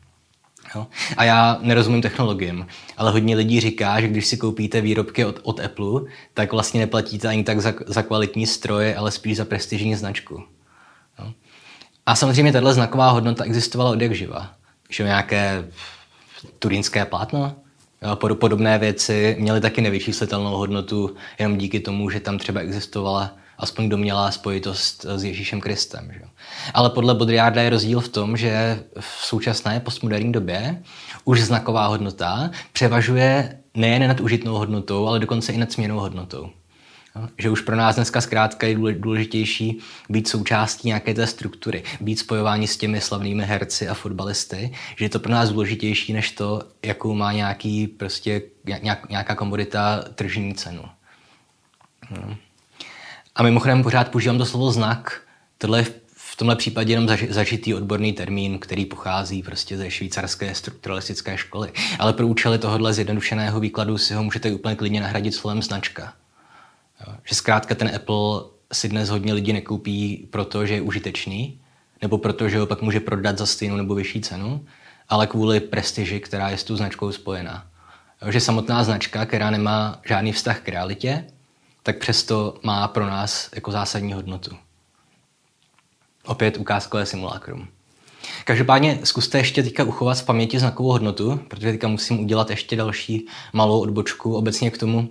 Jo? 0.76 0.88
A 1.18 1.24
já 1.24 1.58
nerozumím 1.62 2.02
technologiím, 2.02 2.68
ale 2.98 3.12
hodně 3.12 3.36
lidí 3.36 3.60
říká, 3.60 4.02
že 4.02 4.08
když 4.08 4.26
si 4.26 4.38
koupíte 4.38 4.82
výrobky 4.82 5.26
od, 5.26 5.40
od 5.44 5.60
Apple, 5.60 6.02
tak 6.34 6.52
vlastně 6.52 6.80
neplatíte 6.80 7.28
ani 7.28 7.44
tak 7.44 7.62
za, 7.62 7.74
za 7.86 8.02
kvalitní 8.02 8.48
stroje, 8.48 8.96
ale 8.96 9.12
spíš 9.12 9.38
za 9.38 9.46
prestižní 9.46 9.96
značku. 9.96 10.44
Jo? 11.20 11.34
A 12.06 12.16
samozřejmě 12.16 12.52
tahle 12.52 12.74
znaková 12.74 13.10
hodnota 13.10 13.44
existovala 13.44 13.92
od 13.92 14.02
jak 14.02 14.16
živa. 14.16 14.52
Že 14.90 15.04
nějaké 15.04 15.68
turínské 16.60 17.06
plátno, 17.06 17.56
podobné 18.34 18.78
věci 18.78 19.36
měly 19.40 19.62
taky 19.62 19.82
nevyčíslitelnou 19.82 20.58
hodnotu 20.58 21.16
jenom 21.40 21.58
díky 21.58 21.80
tomu, 21.80 22.10
že 22.10 22.20
tam 22.20 22.38
třeba 22.38 22.62
existovala 22.62 23.32
aspoň 23.58 23.90
domělá 23.90 24.32
spojitost 24.32 25.06
s 25.06 25.24
Ježíšem 25.24 25.62
Kristem. 25.62 26.12
Že? 26.14 26.22
Ale 26.74 26.90
podle 26.90 27.16
Baudrillarda 27.16 27.62
je 27.62 27.70
rozdíl 27.70 28.00
v 28.00 28.10
tom, 28.10 28.38
že 28.38 28.84
v 29.00 29.26
současné 29.26 29.80
postmoderní 29.80 30.32
době 30.32 30.84
už 31.26 31.42
znaková 31.42 31.88
hodnota 31.88 32.52
převažuje 32.74 33.60
nejen 33.76 34.08
nad 34.08 34.20
užitnou 34.20 34.54
hodnotou, 34.54 35.08
ale 35.08 35.20
dokonce 35.20 35.54
i 35.54 35.58
nad 35.58 35.72
směnou 35.72 36.00
hodnotou. 36.00 36.50
Že 37.38 37.50
už 37.50 37.62
pro 37.62 37.76
nás 37.76 37.96
dneska 37.96 38.22
zkrátka 38.22 38.68
je 38.68 38.76
důležitější 38.94 39.80
být 40.10 40.28
součástí 40.28 40.88
nějaké 40.88 41.14
té 41.14 41.28
struktury, 41.28 41.84
být 42.02 42.20
spojování 42.20 42.68
s 42.68 42.78
těmi 42.78 43.02
slavnými 43.02 43.44
herci 43.44 43.88
a 43.88 43.94
fotbalisty, 43.94 44.72
že 44.98 45.06
je 45.06 45.10
to 45.10 45.20
pro 45.20 45.32
nás 45.32 45.50
důležitější 45.50 46.14
než 46.14 46.32
to, 46.32 46.62
jakou 46.84 47.16
má 47.16 47.32
nějaký 47.32 47.88
prostě 47.88 48.42
nějaká 49.10 49.36
komodita 49.36 50.04
tržní 50.16 50.54
cenu. 50.54 50.84
No. 52.12 52.38
A 53.36 53.44
mimochodem 53.44 53.84
pořád 53.84 54.12
používám 54.12 54.38
to 54.38 54.46
slovo 54.46 54.72
znak. 54.72 55.22
Tohle 55.58 55.80
je 55.80 55.86
v 56.16 56.36
tomhle 56.36 56.56
případě 56.56 56.94
jenom 56.94 57.18
zažitý 57.30 57.74
odborný 57.74 58.14
termín, 58.14 58.60
který 58.60 58.86
pochází 58.86 59.44
prostě 59.44 59.78
ze 59.78 59.92
švýcarské 59.92 60.56
strukturalistické 60.56 61.38
školy. 61.38 61.72
Ale 62.00 62.14
pro 62.14 62.28
účely 62.28 62.58
tohohle 62.58 62.94
zjednodušeného 62.94 63.60
výkladu 63.60 63.98
si 63.98 64.14
ho 64.14 64.24
můžete 64.24 64.54
úplně 64.54 64.76
klidně 64.76 65.02
nahradit 65.02 65.32
slovem 65.32 65.62
značka. 65.62 66.14
Že 67.24 67.36
zkrátka 67.36 67.76
ten 67.76 67.96
Apple 67.96 68.44
si 68.74 68.90
dnes 68.90 69.10
hodně 69.10 69.34
lidí 69.34 69.54
nekoupí 69.54 70.28
proto, 70.32 70.66
že 70.66 70.74
je 70.74 70.82
užitečný, 70.82 71.60
nebo 72.02 72.18
proto, 72.18 72.50
že 72.50 72.60
ho 72.60 72.66
pak 72.66 72.82
může 72.82 73.00
prodat 73.00 73.38
za 73.38 73.46
stejnou 73.46 73.76
nebo 73.76 73.96
vyšší 73.96 74.22
cenu, 74.22 74.66
ale 75.10 75.28
kvůli 75.28 75.60
prestiži, 75.60 76.20
která 76.20 76.50
je 76.50 76.58
s 76.58 76.64
tou 76.64 76.76
značkou 76.76 77.12
spojená. 77.12 77.68
Že 78.30 78.40
samotná 78.40 78.84
značka, 78.84 79.26
která 79.26 79.50
nemá 79.50 80.00
žádný 80.06 80.32
vztah 80.32 80.60
k 80.60 80.70
realitě, 80.70 81.26
tak 81.84 81.98
přesto 81.98 82.58
má 82.64 82.88
pro 82.88 83.06
nás 83.06 83.50
jako 83.56 83.72
zásadní 83.72 84.14
hodnotu. 84.14 84.56
Opět 86.26 86.58
ukázkové 86.58 87.06
simulakrum. 87.06 87.68
Každopádně 88.46 89.00
zkuste 89.04 89.38
ještě 89.38 89.64
teďka 89.64 89.84
uchovat 89.84 90.18
v 90.18 90.26
paměti 90.26 90.60
znakovou 90.60 90.92
hodnotu, 90.92 91.40
protože 91.48 91.72
teďka 91.72 91.88
musím 91.88 92.20
udělat 92.20 92.50
ještě 92.50 92.76
další 92.76 93.28
malou 93.54 93.80
odbočku 93.80 94.36
obecně 94.36 94.72
k 94.72 94.78
tomu, 94.78 95.10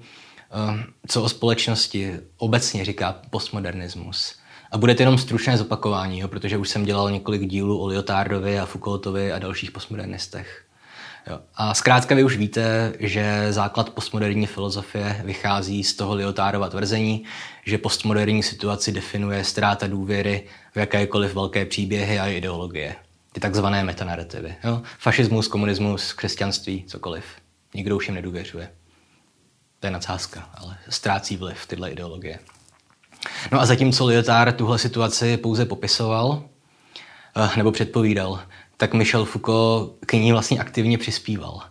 co 1.09 1.23
o 1.23 1.29
společnosti 1.29 2.21
obecně 2.37 2.85
říká 2.85 3.21
postmodernismus. 3.31 4.35
A 4.73 4.79
bude 4.79 4.95
to 4.95 5.03
jenom 5.03 5.19
stručné 5.19 5.59
zopakování, 5.59 6.21
jo, 6.21 6.29
protože 6.29 6.57
už 6.57 6.69
jsem 6.69 6.85
dělal 6.85 7.11
několik 7.11 7.47
dílů 7.47 7.81
o 7.81 7.87
Lyotárdovi 7.87 8.59
a 8.59 8.67
Foucaultovi 8.67 9.33
a 9.33 9.39
dalších 9.39 9.71
postmodernistech. 9.71 10.65
Jo. 11.31 11.41
A 11.55 11.75
zkrátka 11.75 12.15
vy 12.15 12.25
už 12.25 12.37
víte, 12.37 12.93
že 12.99 13.47
základ 13.53 13.91
postmoderní 13.91 14.47
filozofie 14.47 15.23
vychází 15.25 15.85
z 15.85 15.95
toho 15.95 16.15
Lyotárova 16.15 16.69
tvrzení, 16.69 17.25
že 17.65 17.79
postmoderní 17.79 18.43
situaci 18.43 18.93
definuje 18.93 19.45
ztráta 19.45 19.87
důvěry 19.87 20.47
v 20.73 20.77
jakékoliv 20.77 21.35
velké 21.35 21.65
příběhy 21.65 22.19
a 22.19 22.27
ideologie. 22.27 22.95
Ty 23.33 23.41
takzvané 23.41 23.85
metanarrativy. 23.85 24.55
Jo. 24.65 24.83
Fašismus, 24.99 25.49
komunismus, 25.49 26.13
křesťanství, 26.13 26.85
cokoliv. 26.87 27.25
Nikdo 27.75 27.97
už 27.97 28.09
jim 28.09 28.15
nedůvěřuje. 28.15 28.69
To 29.85 29.89
je 29.89 29.93
nadsázka, 29.93 30.49
ale 30.55 30.77
ztrácí 30.89 31.37
vliv 31.37 31.67
tyhle 31.67 31.91
ideologie. 31.91 32.39
No 33.53 33.61
a 33.61 33.67
zatímco 33.67 34.07
Lyotard 34.07 34.57
tuhle 34.57 34.79
situaci 34.79 35.37
pouze 35.37 35.67
popisoval, 35.67 36.43
eh, 37.37 37.57
nebo 37.57 37.73
předpovídal, 37.73 38.41
tak 38.77 38.95
Michel 38.95 39.25
Foucault 39.25 39.93
k 40.07 40.13
ní 40.13 40.33
vlastně 40.33 40.59
aktivně 40.59 40.99
přispíval. 40.99 41.63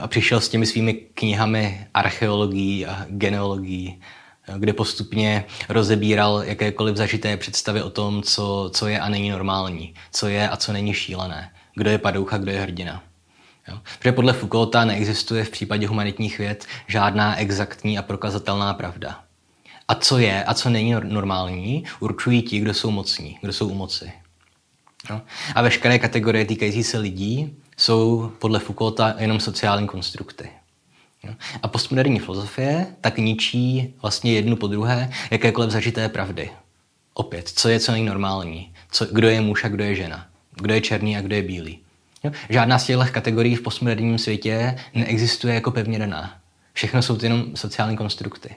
A 0.00 0.06
přišel 0.06 0.40
s 0.40 0.48
těmi 0.48 0.66
svými 0.66 0.94
knihami 0.94 1.86
archeologií 1.94 2.86
a 2.86 3.06
genealogií, 3.08 4.00
kde 4.56 4.72
postupně 4.72 5.44
rozebíral 5.68 6.42
jakékoliv 6.42 6.96
zažité 6.96 7.36
představy 7.36 7.82
o 7.82 7.90
tom, 7.90 8.22
co, 8.22 8.70
co 8.74 8.88
je 8.88 9.00
a 9.00 9.08
není 9.08 9.30
normální, 9.30 9.94
co 10.12 10.28
je 10.28 10.48
a 10.48 10.56
co 10.56 10.72
není 10.72 10.94
šílené, 10.94 11.52
kdo 11.74 11.90
je 11.90 11.98
padoucha, 11.98 12.38
kdo 12.38 12.50
je 12.50 12.60
hrdina. 12.60 13.02
Jo? 13.68 13.78
Protože 13.98 14.12
podle 14.12 14.32
Foucaulta 14.32 14.84
neexistuje 14.84 15.44
v 15.44 15.50
případě 15.50 15.86
humanitních 15.86 16.38
věd 16.38 16.66
žádná 16.86 17.36
exaktní 17.36 17.98
a 17.98 18.02
prokazatelná 18.02 18.74
pravda. 18.74 19.20
A 19.88 19.94
co 19.94 20.18
je 20.18 20.44
a 20.44 20.54
co 20.54 20.70
není 20.70 20.94
normální, 21.02 21.84
určují 22.00 22.42
ti, 22.42 22.58
kdo 22.58 22.74
jsou 22.74 22.90
mocní, 22.90 23.38
kdo 23.40 23.52
jsou 23.52 23.68
u 23.68 23.74
moci. 23.74 24.12
No. 25.10 25.22
A 25.54 25.62
veškeré 25.62 25.98
kategorie 25.98 26.44
týkající 26.44 26.84
se 26.84 26.98
lidí 26.98 27.56
jsou 27.76 28.32
podle 28.38 28.58
Foucaulta 28.58 29.14
jenom 29.18 29.40
sociální 29.40 29.86
konstrukty. 29.86 30.50
No. 31.24 31.34
A 31.62 31.68
postmoderní 31.68 32.18
filozofie 32.18 32.86
tak 33.00 33.18
ničí 33.18 33.94
vlastně 34.02 34.32
jednu 34.32 34.56
po 34.56 34.66
druhé 34.66 35.10
jakékoliv 35.30 35.70
zažité 35.70 36.08
pravdy. 36.08 36.50
Opět, 37.14 37.48
co 37.48 37.68
je 37.68 37.80
co 37.80 37.92
nejnormální, 37.92 38.72
co, 38.90 39.06
kdo 39.06 39.28
je 39.28 39.40
muž 39.40 39.64
a 39.64 39.68
kdo 39.68 39.84
je 39.84 39.94
žena, 39.94 40.26
kdo 40.54 40.74
je 40.74 40.80
černý 40.80 41.16
a 41.16 41.20
kdo 41.20 41.34
je 41.34 41.42
bílý. 41.42 41.83
Jo? 42.24 42.30
Žádná 42.48 42.78
z 42.78 42.84
těchto 42.84 43.04
kategorií 43.10 43.54
v 43.54 43.62
postmoderním 43.62 44.18
světě 44.18 44.76
neexistuje 44.94 45.54
jako 45.54 45.70
pevně 45.70 45.98
daná. 45.98 46.34
Všechno 46.72 47.02
jsou 47.02 47.16
to 47.16 47.26
jenom 47.26 47.44
sociální 47.54 47.96
konstrukty. 47.96 48.56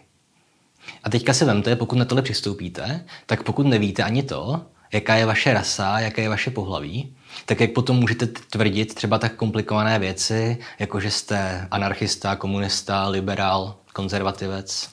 A 1.04 1.10
teďka 1.10 1.34
se 1.34 1.46
vemte, 1.46 1.76
pokud 1.76 1.98
na 1.98 2.06
tohle 2.06 2.22
přistoupíte, 2.22 3.06
tak 3.26 3.44
pokud 3.44 3.68
nevíte 3.68 4.04
ani 4.04 4.24
to, 4.24 4.66
jaká 4.94 5.16
je 5.16 5.26
vaše 5.26 5.54
rasa, 5.54 6.00
jaké 6.00 6.22
je 6.22 6.30
vaše 6.30 6.52
pohlaví, 6.52 7.16
tak 7.46 7.60
jak 7.60 7.72
potom 7.72 7.98
můžete 7.98 8.28
tvrdit 8.28 8.96
třeba 8.96 9.18
tak 9.18 9.36
komplikované 9.36 10.00
věci, 10.00 10.58
jako 10.80 11.00
že 11.00 11.12
jste 11.12 11.68
anarchista, 11.72 12.36
komunista, 12.36 13.08
liberál, 13.08 13.76
konzervativec. 13.94 14.90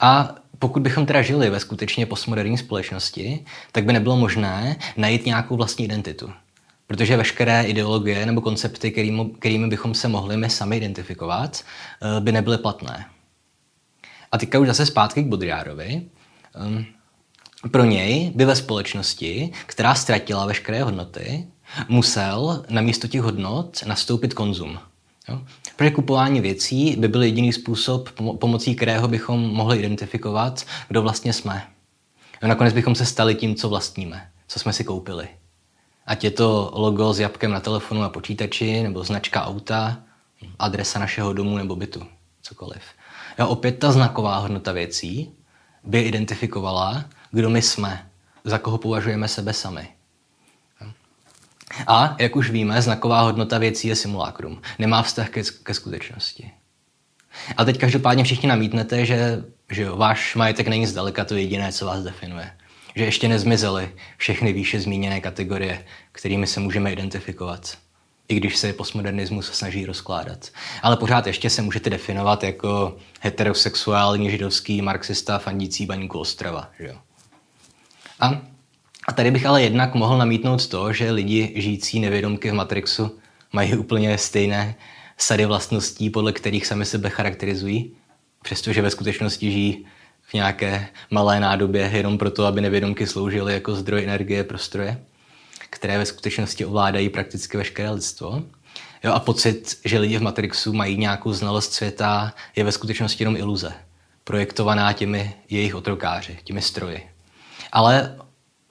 A 0.00 0.34
pokud 0.58 0.82
bychom 0.82 1.06
teda 1.06 1.22
žili 1.22 1.50
ve 1.50 1.60
skutečně 1.60 2.06
postmoderní 2.06 2.58
společnosti, 2.58 3.44
tak 3.72 3.84
by 3.84 3.92
nebylo 3.92 4.16
možné 4.16 4.76
najít 4.96 5.26
nějakou 5.26 5.56
vlastní 5.56 5.84
identitu. 5.84 6.32
Protože 6.90 7.16
veškeré 7.16 7.62
ideologie 7.62 8.26
nebo 8.26 8.40
koncepty, 8.40 8.90
kterými, 8.90 9.24
kterými 9.38 9.68
bychom 9.68 9.94
se 9.94 10.08
mohli 10.08 10.36
my 10.36 10.50
sami 10.50 10.76
identifikovat, 10.76 11.60
eh, 11.62 12.20
by 12.20 12.32
nebyly 12.32 12.58
platné. 12.58 13.06
A 14.32 14.38
teďka 14.38 14.58
už 14.58 14.66
zase 14.66 14.86
zpátky 14.86 15.22
k 15.22 15.26
Baudrillardovi. 15.26 16.02
Ehm, 16.54 16.84
pro 17.70 17.84
něj 17.84 18.32
by 18.34 18.44
ve 18.44 18.56
společnosti, 18.56 19.52
která 19.66 19.94
ztratila 19.94 20.46
veškeré 20.46 20.82
hodnoty, 20.82 21.46
musel 21.88 22.64
na 22.68 22.80
místo 22.80 23.08
těch 23.08 23.22
hodnot 23.22 23.82
nastoupit 23.86 24.34
konzum. 24.34 24.78
Protože 25.76 25.90
kupování 25.90 26.40
věcí 26.40 26.96
by 26.98 27.08
byl 27.08 27.22
jediný 27.22 27.52
způsob, 27.52 28.08
pomocí 28.38 28.74
kterého 28.74 29.08
bychom 29.08 29.40
mohli 29.40 29.78
identifikovat, 29.78 30.66
kdo 30.88 31.02
vlastně 31.02 31.32
jsme. 31.32 31.66
Nakonec 32.42 32.74
bychom 32.74 32.94
se 32.94 33.06
stali 33.06 33.34
tím, 33.34 33.54
co 33.54 33.68
vlastníme, 33.68 34.30
co 34.48 34.58
jsme 34.58 34.72
si 34.72 34.84
koupili. 34.84 35.28
Ať 36.10 36.24
je 36.24 36.30
to 36.30 36.70
logo 36.74 37.14
s 37.14 37.22
jabkem 37.22 37.50
na 37.50 37.60
telefonu 37.62 38.02
a 38.02 38.10
počítači, 38.10 38.82
nebo 38.82 39.04
značka 39.04 39.46
auta, 39.46 40.02
adresa 40.58 40.98
našeho 40.98 41.32
domu 41.32 41.58
nebo 41.58 41.76
bytu, 41.76 42.02
cokoliv. 42.42 42.82
Jo, 43.38 43.48
opět 43.48 43.78
ta 43.78 43.92
znaková 43.92 44.38
hodnota 44.38 44.72
věcí 44.72 45.30
by 45.84 46.00
identifikovala, 46.00 47.04
kdo 47.30 47.50
my 47.50 47.62
jsme, 47.62 48.10
za 48.44 48.58
koho 48.58 48.78
považujeme 48.78 49.28
sebe 49.28 49.52
sami. 49.52 49.88
A, 51.86 52.16
jak 52.18 52.36
už 52.36 52.50
víme, 52.50 52.82
znaková 52.82 53.20
hodnota 53.20 53.58
věcí 53.58 53.88
je 53.88 53.96
simulakrum. 53.96 54.62
Nemá 54.78 55.02
vztah 55.02 55.28
ke, 55.28 55.42
ke 55.62 55.74
skutečnosti. 55.74 56.50
A 57.56 57.64
teď 57.64 57.78
každopádně 57.78 58.24
všichni 58.24 58.48
namítnete, 58.48 59.06
že, 59.06 59.44
že 59.70 59.82
jo, 59.82 59.96
váš 59.96 60.36
majetek 60.36 60.68
není 60.68 60.86
zdaleka 60.86 61.24
to 61.24 61.34
jediné, 61.34 61.72
co 61.72 61.86
vás 61.86 62.02
definuje. 62.02 62.50
Že 62.94 63.04
ještě 63.04 63.28
nezmizely 63.28 63.92
všechny 64.16 64.52
výše 64.52 64.80
zmíněné 64.80 65.20
kategorie, 65.20 65.84
kterými 66.12 66.46
se 66.46 66.60
můžeme 66.60 66.92
identifikovat 66.92 67.76
i 68.30 68.34
když 68.34 68.56
se 68.56 68.72
postmodernismus 68.72 69.52
snaží 69.52 69.86
rozkládat. 69.86 70.48
Ale 70.82 70.96
pořád 70.96 71.26
ještě 71.26 71.50
se 71.50 71.62
můžete 71.62 71.90
definovat 71.90 72.44
jako 72.44 72.96
heterosexuální 73.20 74.30
židovský 74.30 74.82
marxista 74.82 75.38
fandící 75.38 75.86
baníku 75.86 76.18
Ostrava. 76.18 76.70
Že? 76.78 76.94
A, 78.20 78.42
a 79.08 79.12
tady 79.12 79.30
bych 79.30 79.46
ale 79.46 79.62
jednak 79.62 79.94
mohl 79.94 80.18
namítnout 80.18 80.66
to, 80.66 80.92
že 80.92 81.10
lidi 81.10 81.52
žijící 81.56 82.00
nevědomky 82.00 82.50
v 82.50 82.54
Matrixu 82.54 83.18
mají 83.52 83.76
úplně 83.76 84.18
stejné 84.18 84.74
sady 85.18 85.46
vlastností, 85.46 86.10
podle 86.10 86.32
kterých 86.32 86.66
sami 86.66 86.84
sebe 86.84 87.10
charakterizují, 87.10 87.92
přestože 88.42 88.82
ve 88.82 88.90
skutečnosti 88.90 89.52
žijí 89.52 89.86
v 90.22 90.34
nějaké 90.34 90.88
malé 91.10 91.40
nádobě 91.40 91.90
jenom 91.94 92.18
proto, 92.18 92.46
aby 92.46 92.60
nevědomky 92.60 93.06
sloužily 93.06 93.52
jako 93.52 93.74
zdroj 93.74 94.04
energie 94.04 94.44
pro 94.44 94.58
stroje 94.58 94.98
které 95.70 95.98
ve 95.98 96.06
skutečnosti 96.06 96.64
ovládají 96.64 97.08
prakticky 97.08 97.56
veškeré 97.56 97.90
lidstvo. 97.90 98.42
Jo, 99.04 99.12
a 99.12 99.20
pocit, 99.20 99.78
že 99.84 99.98
lidi 99.98 100.18
v 100.18 100.22
Matrixu 100.22 100.72
mají 100.72 100.96
nějakou 100.96 101.32
znalost 101.32 101.72
světa, 101.72 102.34
je 102.56 102.64
ve 102.64 102.72
skutečnosti 102.72 103.22
jenom 103.22 103.36
iluze, 103.36 103.72
projektovaná 104.24 104.92
těmi 104.92 105.34
jejich 105.48 105.74
otrokáři, 105.74 106.38
těmi 106.44 106.62
stroji. 106.62 107.10
Ale 107.72 108.16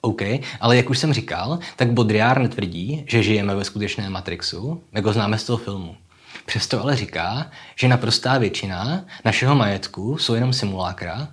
OK, 0.01 0.21
ale 0.59 0.77
jak 0.77 0.89
už 0.89 0.97
jsem 0.97 1.13
říkal, 1.13 1.59
tak 1.75 1.91
Baudrillard 1.91 2.41
netvrdí, 2.41 3.03
že 3.07 3.23
žijeme 3.23 3.55
ve 3.55 3.65
skutečném 3.65 4.11
Matrixu, 4.11 4.83
jak 4.91 5.05
ho 5.05 5.13
známe 5.13 5.37
z 5.37 5.43
toho 5.43 5.57
filmu. 5.57 5.95
Přesto 6.45 6.81
ale 6.81 6.95
říká, 6.95 7.51
že 7.75 7.87
naprostá 7.87 8.37
většina 8.37 9.05
našeho 9.25 9.55
majetku 9.55 10.17
jsou 10.17 10.33
jenom 10.33 10.53
simulákra 10.53 11.27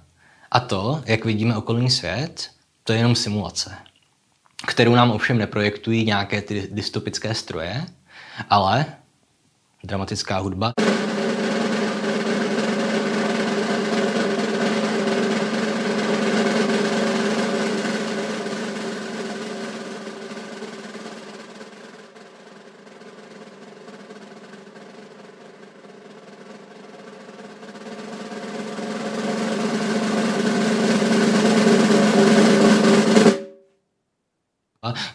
a 0.50 0.60
to, 0.60 1.02
jak 1.06 1.24
vidíme 1.24 1.56
okolní 1.56 1.90
svět, 1.90 2.50
to 2.84 2.92
je 2.92 2.98
jenom 2.98 3.14
simulace 3.14 3.85
kterou 4.66 4.94
nám 4.94 5.10
ovšem 5.10 5.38
neprojektují 5.38 6.04
nějaké 6.04 6.42
ty 6.42 6.68
dystopické 6.70 7.34
stroje, 7.34 7.86
ale 8.50 8.86
dramatická 9.84 10.38
hudba. 10.38 10.72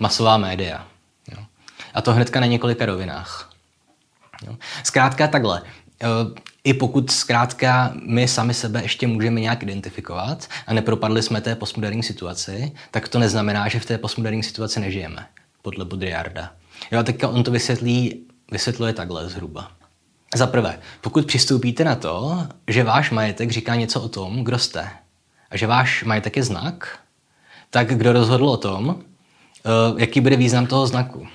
Masová 0.01 0.37
média. 0.37 0.87
Jo. 1.31 1.45
A 1.93 2.01
to 2.01 2.13
hnedka 2.13 2.39
na 2.39 2.45
několika 2.45 2.85
rovinách. 2.85 3.49
Jo. 4.47 4.57
Zkrátka 4.83 5.27
takhle. 5.27 5.61
E, 6.03 6.07
I 6.63 6.73
pokud 6.73 7.11
zkrátka 7.11 7.93
my 8.05 8.27
sami 8.27 8.53
sebe 8.53 8.81
ještě 8.81 9.07
můžeme 9.07 9.41
nějak 9.41 9.63
identifikovat 9.63 10.47
a 10.67 10.73
nepropadli 10.73 11.21
jsme 11.21 11.41
té 11.41 11.55
postmoderní 11.55 12.03
situaci, 12.03 12.71
tak 12.91 13.07
to 13.07 13.19
neznamená, 13.19 13.67
že 13.67 13.79
v 13.79 13.85
té 13.85 13.97
postmoderní 13.97 14.43
situaci 14.43 14.79
nežijeme, 14.79 15.27
podle 15.61 15.85
Baudrillarda. 15.85 16.51
Jo, 16.91 16.99
a 16.99 17.03
teďka 17.03 17.27
on 17.27 17.43
to 17.43 17.51
vysvětlí, 17.51 18.25
vysvětluje 18.51 18.93
takhle 18.93 19.29
zhruba. 19.29 19.71
Za 20.35 20.47
prvé, 20.47 20.79
pokud 21.01 21.25
přistoupíte 21.25 21.83
na 21.83 21.95
to, 21.95 22.47
že 22.67 22.83
váš 22.83 23.11
majetek 23.11 23.51
říká 23.51 23.75
něco 23.75 24.01
o 24.01 24.09
tom, 24.09 24.43
kdo 24.43 24.59
jste, 24.59 24.89
a 25.49 25.57
že 25.57 25.67
váš 25.67 26.03
majetek 26.03 26.37
je 26.37 26.43
znak, 26.43 26.99
tak 27.69 27.87
kdo 27.87 28.13
rozhodl 28.13 28.49
o 28.49 28.57
tom, 28.57 29.03
Eh, 29.03 29.10
jaký 29.97 30.21
bude 30.21 30.35
význam 30.35 30.67
toho 30.67 30.87
znaku. 30.87 31.27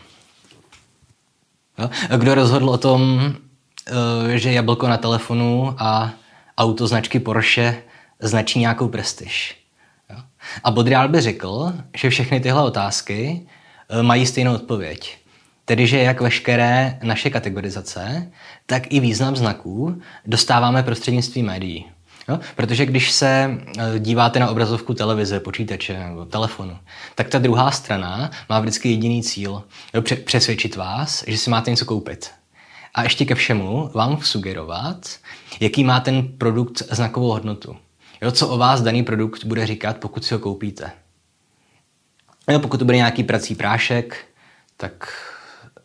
Kdo 2.17 2.35
rozhodl 2.35 2.71
o 2.71 2.79
tom, 2.79 3.33
eh, 4.33 4.39
že 4.39 4.53
jablko 4.53 4.89
na 4.89 4.97
telefonu 4.97 5.75
a 5.79 6.13
auto 6.59 6.87
značky 6.87 7.21
Porsche 7.21 7.83
značí 8.21 8.59
nějakou 8.59 8.89
prestiž. 8.89 9.57
A 10.65 10.71
Bodrial 10.71 11.09
by 11.09 11.21
řekl, 11.21 11.73
že 11.97 12.11
všechny 12.11 12.41
tyhle 12.41 12.63
otázky 12.65 13.47
eh, 13.89 14.03
mají 14.03 14.27
stejnou 14.27 14.55
odpověď. 14.55 15.19
Tedy, 15.65 15.87
že 15.87 15.99
jak 15.99 16.21
veškeré 16.21 16.99
naše 17.03 17.31
kategorizace, 17.31 18.33
tak 18.67 18.93
i 18.93 19.01
význam 19.01 19.37
znaků 19.37 20.01
dostáváme 20.27 20.83
prostřednictvím 20.83 21.47
médií. 21.47 21.96
Jo? 22.29 22.41
Protože 22.57 22.87
když 22.87 23.13
se 23.13 23.59
eh, 23.79 23.99
díváte 23.99 24.41
na 24.41 24.51
obrazovku 24.51 24.95
televize, 24.95 25.41
počítače 25.41 25.99
nebo 25.99 26.25
telefonu, 26.25 26.79
tak 27.15 27.29
ta 27.29 27.39
druhá 27.39 27.71
strana 27.71 28.31
má 28.49 28.61
vždycky 28.61 28.89
jediný 28.89 29.23
cíl. 29.23 29.63
Jo? 29.95 30.03
Přesvědčit 30.25 30.77
vás, 30.77 31.25
že 31.27 31.39
si 31.39 31.51
máte 31.51 31.71
něco 31.71 31.85
koupit. 31.85 32.31
A 32.95 33.03
ještě 33.03 33.25
ke 33.25 33.35
všemu 33.35 33.91
vám 33.95 34.23
sugerovat, 34.23 35.11
jaký 35.61 35.85
má 35.85 36.01
ten 36.01 36.29
produkt 36.39 36.83
znakovou 36.91 37.29
hodnotu. 37.29 37.77
Jo? 38.23 38.31
Co 38.33 38.49
o 38.49 38.59
vás 38.59 38.83
daný 38.83 39.03
produkt 39.03 39.45
bude 39.45 39.67
říkat, 39.67 39.97
pokud 39.97 40.25
si 40.25 40.35
ho 40.35 40.41
koupíte. 40.41 40.91
Jo? 42.51 42.59
Pokud 42.59 42.77
to 42.77 42.85
bude 42.85 42.97
nějaký 42.97 43.25
prací 43.25 43.55
prášek, 43.55 44.25
tak 44.77 45.13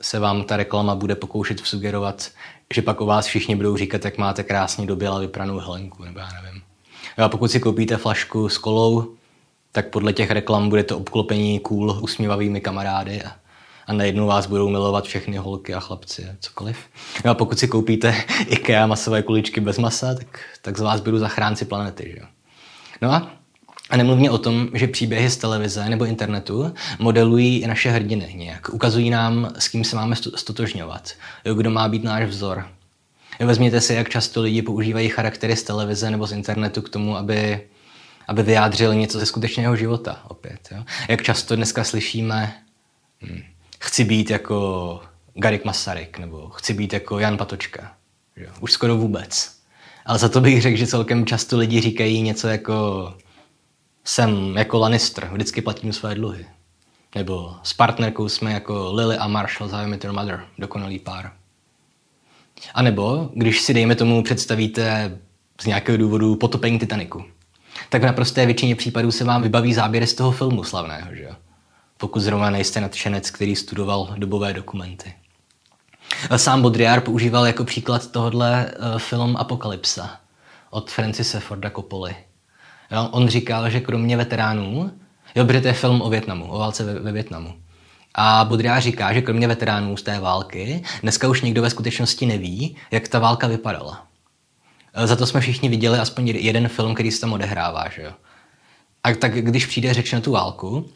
se 0.02 0.20
vám 0.20 0.44
ta 0.44 0.58
reklama 0.58 0.96
bude 0.96 1.16
pokoušet 1.16 1.62
vsugerovat, 1.62 2.30
že 2.74 2.82
pak 2.82 3.02
o 3.02 3.06
vás 3.06 3.26
všichni 3.26 3.56
budou 3.56 3.78
říkat, 3.78 4.06
jak 4.06 4.18
máte 4.18 4.44
krásně 4.44 4.86
doběla 4.86 5.20
vypranou 5.20 5.58
helenku, 5.58 6.04
nebo 6.04 6.20
já 6.20 6.30
nevím. 6.42 6.62
A 7.18 7.30
pokud 7.30 7.52
si 7.52 7.60
koupíte 7.60 7.98
flašku 7.98 8.50
s 8.50 8.58
kolou, 8.58 9.16
tak 9.72 9.90
podle 9.90 10.14
těch 10.14 10.32
reklam 10.32 10.70
bude 10.70 10.84
to 10.84 10.98
obklopení 10.98 11.60
cool 11.60 12.00
usmívavými 12.02 12.62
kamarády 12.62 13.24
a, 13.24 13.32
a 13.88 13.94
najednou 13.94 14.28
vás 14.28 14.46
budou 14.46 14.70
milovat 14.70 15.06
všechny 15.06 15.38
holky 15.38 15.74
a 15.74 15.80
chlapci 15.80 16.26
a 16.26 16.36
cokoliv. 16.40 16.78
A 17.30 17.34
pokud 17.34 17.60
si 17.60 17.68
koupíte 17.68 18.16
IKEA 18.48 18.88
masové 18.88 19.24
kuličky 19.24 19.60
bez 19.62 19.78
masa, 19.78 20.16
tak, 20.16 20.40
tak 20.62 20.78
z 20.78 20.82
vás 20.82 21.02
budou 21.02 21.18
zachránci 21.18 21.66
planety. 21.66 22.14
Že? 22.18 22.26
No 23.02 23.12
a 23.12 23.32
a 23.92 23.98
nemluvně 23.98 24.32
o 24.32 24.38
tom, 24.38 24.68
že 24.74 24.88
příběhy 24.88 25.30
z 25.30 25.38
televize 25.38 25.90
nebo 25.90 26.06
internetu 26.06 26.74
modelují 27.00 27.62
i 27.62 27.68
naše 27.68 27.92
hrdiny 27.92 28.34
nějak. 28.36 28.74
Ukazují 28.74 29.10
nám, 29.10 29.54
s 29.60 29.68
kým 29.68 29.84
se 29.84 29.96
máme 29.96 30.16
stotožňovat. 30.16 31.12
Kdo 31.56 31.72
má 31.72 31.90
být 31.90 32.04
náš 32.04 32.24
vzor. 32.24 32.68
Vezměte 33.40 33.82
si, 33.82 33.94
jak 33.94 34.10
často 34.10 34.42
lidi 34.42 34.62
používají 34.62 35.10
charaktery 35.10 35.56
z 35.56 35.64
televize 35.64 36.12
nebo 36.12 36.28
z 36.28 36.32
internetu 36.32 36.82
k 36.82 36.90
tomu, 36.90 37.18
aby, 37.18 37.62
aby 38.28 38.44
vyjádřili 38.44 38.98
něco 38.98 39.20
ze 39.20 39.26
skutečného 39.26 39.76
života 39.76 40.22
opět. 40.28 40.70
Jo. 40.72 40.84
Jak 41.10 41.22
často 41.22 41.56
dneska 41.56 41.84
slyšíme, 41.84 42.54
hm, 43.22 43.42
chci 43.80 44.04
být 44.04 44.30
jako 44.30 45.02
Garik 45.34 45.66
Masaryk 45.66 46.20
nebo 46.20 46.50
chci 46.50 46.74
být 46.74 46.94
jako 46.94 47.20
Jan 47.20 47.38
Patočka. 47.38 47.94
Už 48.60 48.72
skoro 48.72 48.98
vůbec. 48.98 49.52
Ale 50.06 50.20
za 50.20 50.30
to 50.30 50.42
bych 50.42 50.62
řekl, 50.62 50.78
že 50.78 50.88
celkem 50.88 51.26
často 51.26 51.58
lidi 51.58 51.82
říkají 51.82 52.22
něco 52.22 52.48
jako 52.48 53.14
jsem 54.04 54.58
jako 54.58 54.80
Lannister, 54.80 55.30
vždycky 55.32 55.62
platím 55.62 55.94
své 55.94 56.16
dluhy. 56.16 56.46
Nebo 57.16 57.56
s 57.64 57.74
partnerkou 57.74 58.30
jsme 58.30 58.54
jako 58.54 58.94
Lily 58.94 59.18
a 59.18 59.28
Marshall 59.28 59.70
z 59.70 59.72
How 59.72 59.82
Your 59.82 60.14
Mother, 60.14 60.46
dokonalý 60.58 61.00
pár. 61.00 61.32
A 62.74 62.82
nebo, 62.82 63.30
když 63.34 63.62
si 63.62 63.74
dejme 63.74 63.96
tomu 63.96 64.24
představíte 64.24 65.18
z 65.62 65.66
nějakého 65.66 65.98
důvodu 65.98 66.36
potopení 66.36 66.80
Titaniku, 66.80 67.26
tak 67.90 68.02
v 68.02 68.06
naprosté 68.06 68.46
většině 68.46 68.76
případů 68.76 69.12
se 69.12 69.24
vám 69.24 69.42
vybaví 69.42 69.74
záběry 69.74 70.08
z 70.08 70.14
toho 70.14 70.32
filmu 70.32 70.64
slavného, 70.64 71.16
že 71.16 71.24
jo? 71.24 71.36
Pokud 71.98 72.20
zrovna 72.20 72.50
nejste 72.50 72.82
nadšenec, 72.82 73.32
který 73.32 73.56
studoval 73.56 74.14
dobové 74.18 74.54
dokumenty. 74.54 75.14
Sám 76.36 76.62
Baudrillard 76.62 77.04
používal 77.04 77.46
jako 77.48 77.64
příklad 77.64 78.12
tohohle 78.12 78.66
uh, 78.66 79.00
film 79.00 79.38
Apokalypsa 79.38 80.20
od 80.70 80.92
Francise 80.92 81.40
Forda 81.40 81.70
Coppoli. 81.70 82.16
On 83.12 83.28
říkal, 83.28 83.70
že 83.70 83.80
kromě 83.80 84.18
veteránů, 84.18 84.92
jo, 85.36 85.46
protože 85.46 85.62
to 85.62 85.68
je 85.68 85.74
film 85.74 86.02
o 86.02 86.10
Větnamu, 86.10 86.52
o 86.52 86.60
válce 86.60 86.84
ve, 86.84 87.00
ve 87.00 87.12
Větnamu. 87.12 87.54
A 88.16 88.46
Budria 88.50 88.80
říká, 88.80 89.14
že 89.14 89.22
kromě 89.22 89.48
veteránů 89.48 89.98
z 89.98 90.04
té 90.04 90.20
války, 90.20 90.84
dneska 91.02 91.28
už 91.28 91.42
nikdo 91.42 91.62
ve 91.62 91.70
skutečnosti 91.70 92.26
neví, 92.26 92.76
jak 92.92 93.08
ta 93.08 93.20
válka 93.20 93.48
vypadala. 93.48 94.08
E, 94.94 95.08
za 95.08 95.16
to 95.16 95.26
jsme 95.26 95.42
všichni 95.42 95.70
viděli 95.70 96.00
aspoň 96.00 96.28
jeden 96.28 96.68
film, 96.68 96.94
který 96.94 97.12
se 97.12 97.22
tam 97.22 97.34
odehrává. 97.34 97.90
Že 97.90 98.02
jo? 98.02 98.12
A 99.04 99.14
tak 99.14 99.34
když 99.34 99.66
přijde 99.66 99.94
řeč 99.94 100.12
na 100.12 100.22
tu 100.22 100.32
válku, 100.32 100.90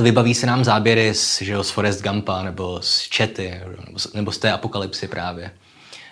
vybaví 0.00 0.34
se 0.34 0.46
nám 0.46 0.64
záběry 0.64 1.14
z, 1.14 1.42
že 1.42 1.52
jo, 1.52 1.64
z 1.64 1.70
Forest 1.70 2.02
Gumpa 2.02 2.42
nebo 2.42 2.78
z 2.82 3.00
Čety 3.00 3.60
nebo 3.86 3.98
z, 3.98 4.12
nebo 4.14 4.32
z 4.32 4.38
té 4.38 4.52
apokalypsy 4.52 5.08
právě. 5.08 5.50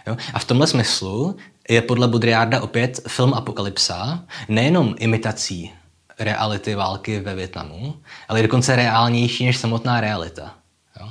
Jo? 0.06 0.16
A 0.34 0.38
v 0.38 0.44
tomhle 0.44 0.66
smyslu 0.66 1.36
je 1.68 1.82
podle 1.82 2.08
Budriarda 2.08 2.62
opět 2.62 3.00
film 3.08 3.34
Apokalypsa 3.34 4.24
nejenom 4.48 4.94
imitací 4.98 5.72
reality 6.18 6.74
války 6.74 7.20
ve 7.20 7.34
Větnamu, 7.34 7.94
ale 8.28 8.38
je 8.38 8.42
dokonce 8.42 8.76
reálnější 8.76 9.46
než 9.46 9.56
samotná 9.56 10.00
realita. 10.00 10.54
Jo? 11.00 11.08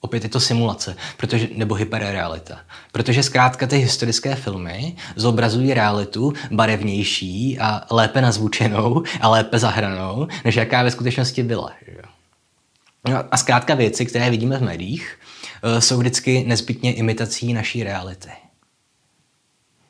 Opět 0.00 0.22
je 0.22 0.28
to 0.28 0.40
simulace, 0.40 0.96
protože, 1.16 1.48
nebo 1.54 1.74
hyperrealita. 1.74 2.60
Protože 2.92 3.22
zkrátka 3.22 3.66
ty 3.66 3.76
historické 3.76 4.34
filmy 4.34 4.96
zobrazují 5.16 5.74
realitu 5.74 6.32
barevnější 6.50 7.58
a 7.58 7.82
lépe 7.90 8.20
nazvučenou 8.20 9.02
a 9.20 9.28
lépe 9.28 9.58
zahranou, 9.58 10.28
než 10.44 10.54
jaká 10.54 10.82
ve 10.82 10.90
skutečnosti 10.90 11.42
byla. 11.42 11.72
Že? 11.86 12.02
No 13.08 13.24
a 13.30 13.36
zkrátka 13.36 13.74
věci, 13.74 14.06
které 14.06 14.30
vidíme 14.30 14.58
v 14.58 14.62
médiích, 14.62 15.18
eh, 15.62 15.80
jsou 15.80 15.98
vždycky 15.98 16.44
nezbytně 16.46 16.94
imitací 16.94 17.52
naší 17.52 17.84
reality. 17.84 18.30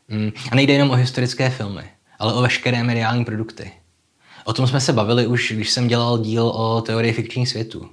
Hmm. 0.08 0.30
A 0.50 0.54
nejde 0.54 0.72
jenom 0.72 0.90
o 0.90 0.94
historické 0.94 1.50
filmy, 1.50 1.84
ale 2.18 2.34
o 2.34 2.42
veškeré 2.42 2.84
mediální 2.84 3.24
produkty. 3.24 3.72
O 4.44 4.52
tom 4.52 4.66
jsme 4.66 4.80
se 4.80 4.92
bavili 4.92 5.26
už, 5.26 5.52
když 5.52 5.70
jsem 5.70 5.88
dělal 5.88 6.18
díl 6.18 6.46
o 6.46 6.80
teorii 6.80 7.12
fikčních 7.12 7.48
světů. 7.48 7.90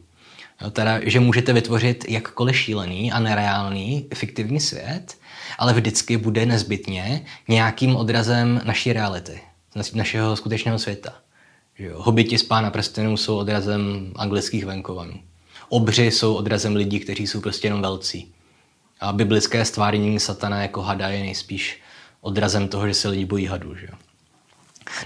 Jo, 0.62 0.72
teda, 0.72 1.00
že 1.04 1.20
můžete 1.20 1.54
vytvořit 1.54 2.06
jakkoliv 2.10 2.58
šílený 2.58 3.12
a 3.12 3.20
nereálný 3.20 4.08
fiktivní 4.14 4.60
svět, 4.60 5.18
ale 5.58 5.74
vždycky 5.74 6.18
bude 6.18 6.46
nezbytně 6.46 7.26
nějakým 7.48 7.96
odrazem 7.96 8.62
naší 8.64 8.94
reality, 8.94 9.42
našeho 9.94 10.36
skutečného 10.36 10.80
světa. 10.80 11.14
Že 11.80 11.86
jo? 11.86 12.02
Hobiti 12.02 12.38
z 12.38 12.44
Pána 12.44 12.70
prstenů 12.70 13.18
jsou 13.18 13.38
odrazem 13.38 14.14
anglických 14.16 14.66
venkovanů. 14.66 15.14
Obři 15.70 16.06
jsou 16.06 16.34
odrazem 16.34 16.76
lidí, 16.76 17.00
kteří 17.00 17.28
jsou 17.28 17.42
prostě 17.42 17.68
jenom 17.68 17.82
velcí. 17.82 18.34
A 19.00 19.14
biblické 19.14 19.66
stváření 19.66 20.20
satana 20.20 20.62
jako 20.62 20.82
hada 20.82 21.10
je 21.10 21.24
nejspíš 21.24 21.83
odrazem 22.24 22.68
toho, 22.68 22.88
že 22.88 22.94
se 22.94 23.10
lidi 23.10 23.26
bojí 23.26 23.46
hadů. 23.46 23.76
Že? 23.76 23.88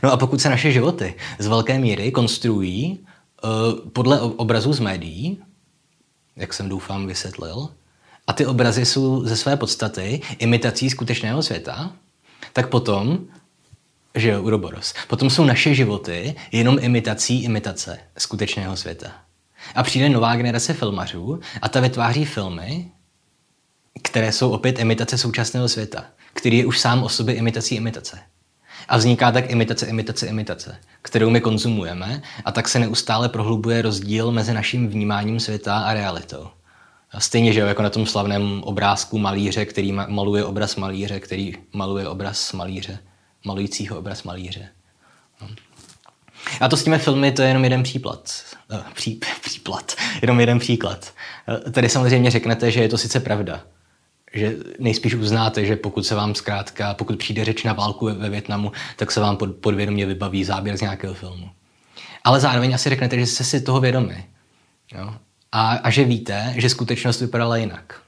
No 0.04 0.12
a 0.12 0.18
pokud 0.18 0.42
se 0.42 0.50
naše 0.50 0.72
životy 0.72 1.16
z 1.40 1.48
velké 1.48 1.80
míry 1.80 2.12
konstruují 2.12 3.00
uh, 3.44 3.90
podle 3.90 4.22
obrazů 4.22 4.74
z 4.74 4.80
médií, 4.80 5.38
jak 6.36 6.54
jsem 6.54 6.70
doufám 6.70 7.08
vysvětlil, 7.08 7.70
a 8.28 8.34
ty 8.34 8.46
obrazy 8.46 8.86
jsou 8.86 9.26
ze 9.26 9.38
své 9.38 9.58
podstaty 9.58 10.22
imitací 10.40 10.90
skutečného 10.90 11.44
světa, 11.44 11.92
tak 12.54 12.70
potom, 12.70 13.20
že 14.16 14.30
jo, 14.30 14.42
Uroboros, 14.42 14.94
potom 15.08 15.30
jsou 15.30 15.46
naše 15.46 15.76
životy 15.76 16.36
jenom 16.52 16.78
imitací 16.82 17.44
imitace 17.44 18.00
skutečného 18.18 18.78
světa. 18.78 19.12
A 19.76 19.84
přijde 19.84 20.10
nová 20.10 20.36
generace 20.36 20.74
filmařů 20.74 21.40
a 21.62 21.70
ta 21.70 21.80
vytváří 21.80 22.26
filmy, 22.26 22.92
které 24.04 24.32
jsou 24.32 24.52
opět 24.52 24.80
imitace 24.80 25.18
současného 25.18 25.68
světa, 25.68 26.06
který 26.38 26.58
je 26.58 26.65
už 26.65 26.80
sám 26.80 27.04
o 27.04 27.10
sobě 27.10 27.36
imitací 27.36 27.76
imitace. 27.76 28.19
A 28.88 28.97
vzniká 28.97 29.32
tak 29.32 29.52
imitace, 29.52 29.86
imitace, 29.86 30.28
imitace, 30.28 30.78
kterou 31.02 31.30
my 31.30 31.41
konzumujeme 31.41 32.21
a 32.45 32.52
tak 32.52 32.67
se 32.67 32.80
neustále 32.80 33.30
prohlubuje 33.30 33.82
rozdíl 33.82 34.32
mezi 34.32 34.54
naším 34.54 34.88
vnímáním 34.88 35.39
světa 35.39 35.80
a 35.80 35.93
realitou. 35.93 36.47
A 37.12 37.19
stejně, 37.19 37.54
že 37.54 37.60
jako 37.60 37.82
na 37.82 37.89
tom 37.89 38.06
slavném 38.06 38.63
obrázku 38.63 39.17
malíře, 39.17 39.65
který 39.65 39.91
maluje 39.91 40.45
obraz 40.45 40.76
malíře, 40.76 41.19
který 41.19 41.54
maluje 41.73 42.08
obraz 42.08 42.54
malíře, 42.54 43.00
malujícího 43.45 44.00
obraz 44.00 44.23
malíře. 44.23 44.69
No. 45.41 45.47
A 46.62 46.67
to 46.67 46.78
s 46.78 46.84
těmi 46.84 46.97
filmy 46.97 47.32
to 47.32 47.41
je 47.41 47.47
jenom 47.47 47.63
jeden 47.63 47.84
příklad. 47.84 48.32
Eh, 48.71 48.84
pří, 48.93 49.19
příklad. 49.41 49.95
Jenom 50.21 50.39
jeden 50.39 50.60
příklad. 50.60 51.13
Eh, 51.67 51.71
tady 51.71 51.89
samozřejmě 51.89 52.32
řeknete, 52.32 52.71
že 52.71 52.82
je 52.82 52.89
to 52.89 52.97
sice 52.97 53.19
pravda, 53.19 53.63
že 54.34 54.56
nejspíš 54.80 55.16
uznáte, 55.16 55.66
že 55.66 55.76
pokud 55.76 56.06
se 56.06 56.16
vám 56.16 56.36
zkrátka, 56.36 56.94
pokud 56.94 57.20
přijde 57.20 57.46
řeč 57.46 57.63
na 57.63 57.74
válku 57.74 58.06
ve, 58.06 58.13
ve 58.13 58.30
Větnamu, 58.30 58.72
tak 58.96 59.12
se 59.12 59.20
vám 59.20 59.38
pod, 59.38 59.56
podvědomě 59.56 60.06
vybaví 60.06 60.44
záběr 60.44 60.78
z 60.78 60.82
nějakého 60.82 61.13
filmu. 61.13 61.50
Ale 62.24 62.40
zároveň 62.40 62.76
asi 62.76 62.90
řeknete, 62.90 63.20
že 63.20 63.26
jste 63.26 63.44
si 63.44 63.62
toho 63.62 63.80
vědomi. 63.80 64.26
Jo? 64.94 65.13
A, 65.52 65.70
a 65.70 65.90
že 65.90 66.04
víte, 66.04 66.54
že 66.58 66.70
skutečnost 66.70 67.22
vypadala 67.22 67.58
jinak. 67.58 68.02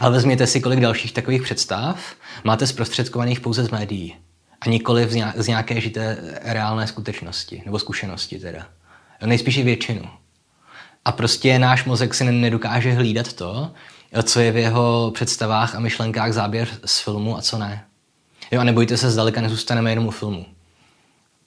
Ale 0.00 0.12
vezměte 0.12 0.46
si, 0.46 0.60
kolik 0.60 0.80
dalších 0.80 1.12
takových 1.12 1.42
představ 1.42 2.14
máte 2.44 2.66
zprostředkovaných 2.66 3.40
pouze 3.40 3.64
z 3.64 3.70
médií 3.70 4.16
a 4.60 4.68
nikoli 4.68 5.08
z 5.36 5.46
nějaké 5.46 5.80
žité 5.80 6.18
reálné 6.42 6.86
skutečnosti, 6.86 7.62
nebo 7.64 7.78
zkušenosti 7.78 8.38
teda. 8.38 8.66
Nejspíš 9.24 9.56
i 9.56 9.62
většinu. 9.62 10.02
A 11.04 11.12
prostě 11.12 11.58
náš 11.58 11.84
mozek 11.84 12.14
si 12.14 12.24
nedokáže 12.24 12.92
hlídat 12.92 13.32
to, 13.32 13.72
co 14.22 14.40
je 14.40 14.52
v 14.52 14.56
jeho 14.56 15.10
představách 15.14 15.74
a 15.74 15.80
myšlenkách 15.80 16.32
záběr 16.32 16.68
z 16.84 17.00
filmu 17.00 17.38
a 17.38 17.42
co 17.42 17.58
ne. 17.58 17.84
Jo, 18.50 18.60
a 18.60 18.64
nebojte 18.64 18.96
se, 18.96 19.10
zdaleka 19.10 19.40
nezůstaneme 19.40 19.90
jenom 19.90 20.06
u 20.06 20.10
filmu. 20.10 20.46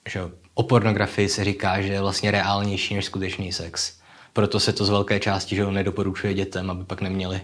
Že 0.08 0.20
o 0.54 0.62
pornografii 0.62 1.28
se 1.28 1.44
říká, 1.44 1.80
že 1.80 1.92
je 1.92 2.00
vlastně 2.00 2.30
reálnější 2.30 2.94
než 2.94 3.04
skutečný 3.04 3.52
sex. 3.52 3.92
Proto 4.32 4.60
se 4.60 4.72
to 4.72 4.84
z 4.84 4.90
velké 4.90 5.20
části 5.20 5.56
že 5.56 5.66
nedoporučuje 5.66 6.34
dětem, 6.34 6.70
aby 6.70 6.84
pak 6.84 7.00
neměli 7.00 7.40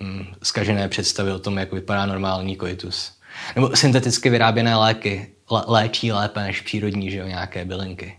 mm, 0.00 0.26
zkažené 0.42 0.88
představy 0.88 1.32
o 1.32 1.38
tom, 1.38 1.58
jak 1.58 1.72
vypadá 1.72 2.06
normální 2.06 2.56
koitus. 2.56 3.12
Nebo 3.54 3.76
synteticky 3.76 4.30
vyráběné 4.30 4.76
léky 4.76 5.30
léčí 5.66 6.12
lépe 6.12 6.40
než 6.40 6.60
přírodní, 6.60 7.10
že 7.10 7.18
jo, 7.18 7.26
nějaké 7.26 7.64
bylinky. 7.64 8.18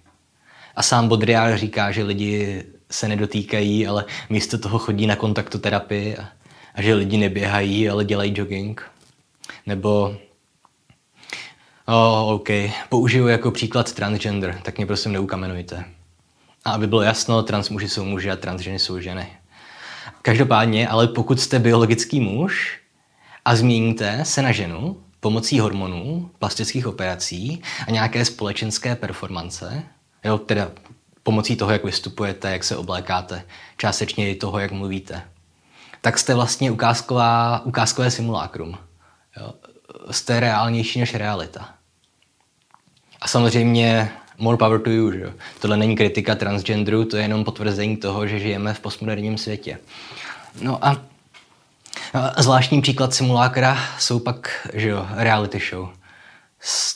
A 0.75 0.83
sám 0.83 1.07
Baudrillard 1.07 1.59
říká, 1.59 1.91
že 1.91 2.03
lidi 2.03 2.63
se 2.95 3.07
nedotýkají, 3.07 3.87
ale 3.87 4.05
místo 4.29 4.57
toho 4.57 4.79
chodí 4.79 5.07
na 5.07 5.15
kontaktoterapii 5.15 6.17
a, 6.17 6.27
a 6.75 6.81
že 6.81 6.93
lidi 6.93 7.17
neběhají, 7.17 7.89
ale 7.89 8.05
dělají 8.05 8.33
jogging. 8.37 8.91
Nebo 9.65 10.15
Oh, 11.87 12.33
OK. 12.33 12.49
Použiju 12.89 13.27
jako 13.27 13.51
příklad 13.51 13.93
transgender, 13.93 14.59
tak 14.63 14.77
mě 14.77 14.85
prosím 14.85 15.11
neukamenujte. 15.11 15.85
A 16.65 16.71
aby 16.71 16.87
bylo 16.87 17.01
jasno, 17.01 17.43
trans 17.43 17.69
muži 17.69 17.89
jsou 17.89 18.05
muži 18.05 18.31
a 18.31 18.35
transženy 18.35 18.79
jsou 18.79 18.99
ženy. 18.99 19.27
Každopádně, 20.21 20.87
ale 20.87 21.07
pokud 21.07 21.39
jste 21.39 21.59
biologický 21.59 22.19
muž 22.19 22.79
a 23.45 23.55
změníte 23.55 24.25
se 24.25 24.41
na 24.41 24.51
ženu 24.51 25.01
pomocí 25.19 25.59
hormonů, 25.59 26.31
plastických 26.39 26.87
operací 26.87 27.61
a 27.87 27.91
nějaké 27.91 28.25
společenské 28.25 28.95
performance, 28.95 29.83
jo, 30.23 30.37
teda 30.37 30.71
pomocí 31.25 31.55
toho, 31.55 31.71
jak 31.71 31.83
vystupujete, 31.83 32.51
jak 32.51 32.63
se 32.63 32.77
oblékáte, 32.77 33.43
částečně 33.77 34.29
i 34.29 34.35
toho, 34.35 34.59
jak 34.59 34.71
mluvíte, 34.71 35.21
tak 36.01 36.19
jste 36.19 36.35
vlastně 36.35 36.71
ukázková, 36.71 37.61
ukázkové 37.65 38.11
simulakrum. 38.11 38.77
Jo. 39.37 39.53
Jste 40.11 40.39
reálnější 40.39 40.99
než 40.99 41.15
realita. 41.15 41.69
A 43.21 43.27
samozřejmě 43.27 44.11
more 44.37 44.57
power 44.57 44.79
to 44.81 44.89
you. 44.89 45.11
Že? 45.11 45.33
Tohle 45.59 45.77
není 45.77 45.95
kritika 45.95 46.35
transgenderu, 46.35 47.05
to 47.05 47.17
je 47.17 47.23
jenom 47.23 47.43
potvrzení 47.43 47.97
toho, 47.97 48.27
že 48.27 48.39
žijeme 48.39 48.73
v 48.73 48.79
postmoderním 48.79 49.37
světě. 49.37 49.79
No 50.61 50.85
a, 50.85 51.01
a 52.13 52.41
zvláštní 52.41 52.81
příklad 52.81 53.13
simulákra 53.13 53.77
jsou 53.99 54.19
pak 54.19 54.67
že 54.73 54.89
jo, 54.89 55.07
reality 55.11 55.59
show. 55.69 55.89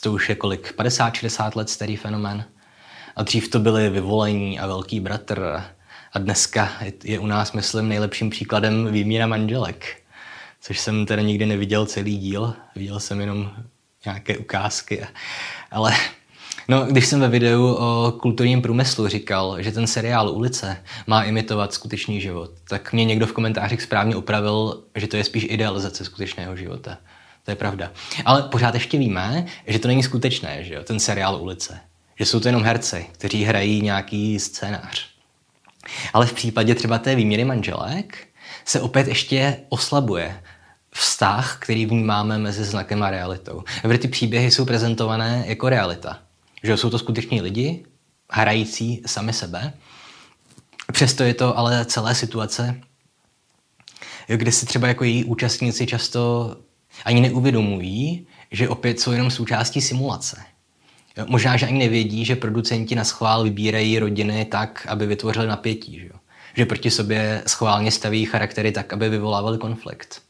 To 0.00 0.12
už 0.12 0.28
je 0.28 0.34
kolik? 0.34 0.74
50-60 0.78 1.56
let 1.56 1.70
starý 1.70 1.96
fenomén. 1.96 2.44
A 3.16 3.22
dřív 3.22 3.50
to 3.50 3.58
byly 3.58 3.90
vyvolení 3.90 4.60
a 4.60 4.66
velký 4.66 5.00
bratr. 5.00 5.62
A 6.12 6.18
dneska 6.18 6.72
je 7.04 7.18
u 7.18 7.26
nás, 7.26 7.52
myslím, 7.52 7.88
nejlepším 7.88 8.30
příkladem 8.30 8.92
výměna 8.92 9.26
manželek. 9.26 10.02
Což 10.60 10.80
jsem 10.80 11.06
teda 11.06 11.22
nikdy 11.22 11.46
neviděl 11.46 11.86
celý 11.86 12.18
díl. 12.18 12.54
Viděl 12.76 13.00
jsem 13.00 13.20
jenom 13.20 13.50
nějaké 14.04 14.38
ukázky. 14.38 15.06
Ale 15.70 15.92
No, 16.68 16.86
když 16.86 17.06
jsem 17.06 17.20
ve 17.20 17.28
videu 17.28 17.74
o 17.74 18.12
kulturním 18.20 18.62
průmyslu 18.62 19.08
říkal, 19.08 19.62
že 19.62 19.72
ten 19.72 19.86
seriál 19.86 20.30
Ulice 20.30 20.76
má 21.06 21.22
imitovat 21.22 21.72
skutečný 21.72 22.20
život, 22.20 22.50
tak 22.68 22.92
mě 22.92 23.04
někdo 23.04 23.26
v 23.26 23.32
komentářích 23.32 23.82
správně 23.82 24.16
opravil, 24.16 24.82
že 24.94 25.06
to 25.06 25.16
je 25.16 25.24
spíš 25.24 25.46
idealizace 25.48 26.04
skutečného 26.04 26.56
života. 26.56 26.98
To 27.44 27.50
je 27.50 27.54
pravda. 27.54 27.92
Ale 28.24 28.42
pořád 28.42 28.74
ještě 28.74 28.98
víme, 28.98 29.46
že 29.66 29.78
to 29.78 29.88
není 29.88 30.02
skutečné, 30.02 30.64
že 30.64 30.74
jo, 30.74 30.82
ten 30.84 31.00
seriál 31.00 31.36
Ulice 31.36 31.80
že 32.20 32.26
jsou 32.26 32.40
to 32.40 32.48
jenom 32.48 32.62
herci, 32.62 33.06
kteří 33.12 33.44
hrají 33.44 33.82
nějaký 33.82 34.40
scénář. 34.40 35.08
Ale 36.12 36.26
v 36.26 36.32
případě 36.32 36.74
třeba 36.74 36.98
té 36.98 37.14
výměry 37.14 37.44
manželek 37.44 38.26
se 38.64 38.80
opět 38.80 39.08
ještě 39.08 39.56
oslabuje 39.68 40.42
vztah, 40.90 41.58
který 41.60 41.86
vnímáme 41.86 42.38
mezi 42.38 42.64
znakem 42.64 43.02
a 43.02 43.10
realitou. 43.10 43.62
Protože 43.82 43.98
ty 43.98 44.08
příběhy 44.08 44.50
jsou 44.50 44.64
prezentované 44.64 45.44
jako 45.46 45.68
realita. 45.68 46.18
Že 46.62 46.76
jsou 46.76 46.90
to 46.90 46.98
skuteční 46.98 47.40
lidi, 47.40 47.84
hrající 48.30 49.02
sami 49.06 49.32
sebe. 49.32 49.72
Přesto 50.92 51.22
je 51.22 51.34
to 51.34 51.58
ale 51.58 51.84
celé 51.84 52.14
situace, 52.14 52.80
kde 54.26 54.52
si 54.52 54.66
třeba 54.66 54.88
jako 54.88 55.04
její 55.04 55.24
účastníci 55.24 55.86
často 55.86 56.56
ani 57.04 57.20
neuvědomují, 57.20 58.26
že 58.50 58.68
opět 58.68 59.00
jsou 59.00 59.12
jenom 59.12 59.30
součástí 59.30 59.80
simulace. 59.80 60.49
Možná, 61.26 61.56
že 61.56 61.66
ani 61.66 61.78
nevědí, 61.78 62.24
že 62.24 62.36
producenti 62.36 62.94
na 62.94 63.04
schvál 63.04 63.44
vybírají 63.44 63.98
rodiny 63.98 64.44
tak, 64.44 64.86
aby 64.88 65.06
vytvořili 65.06 65.46
napětí. 65.46 66.00
Že, 66.00 66.08
že 66.54 66.66
proti 66.66 66.90
sobě 66.90 67.42
schválně 67.46 67.90
staví 67.90 68.24
charaktery 68.24 68.72
tak, 68.72 68.92
aby 68.92 69.08
vyvolávali 69.08 69.58
konflikt. 69.58 70.22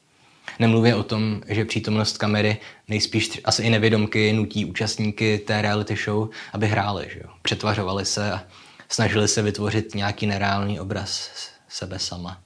Nemluvě 0.59 0.95
o 0.95 1.03
tom, 1.03 1.43
že 1.49 1.65
přítomnost 1.65 2.19
kamery 2.19 2.57
nejspíš 2.89 3.41
asi 3.45 3.63
i 3.63 3.71
nevědomky 3.71 4.33
nutí 4.33 4.65
účastníky 4.65 5.39
té 5.39 5.63
reality 5.63 5.97
show, 6.05 6.29
aby 6.53 6.67
hráli. 6.67 7.09
Že 7.13 7.21
jo? 7.25 7.31
Přetvařovali 7.43 8.05
se 8.05 8.33
a 8.33 8.43
snažili 8.89 9.29
se 9.29 9.43
vytvořit 9.43 9.95
nějaký 9.95 10.27
nereálný 10.27 10.81
obraz 10.81 11.31
sebe 11.69 11.99
sama. 11.99 12.41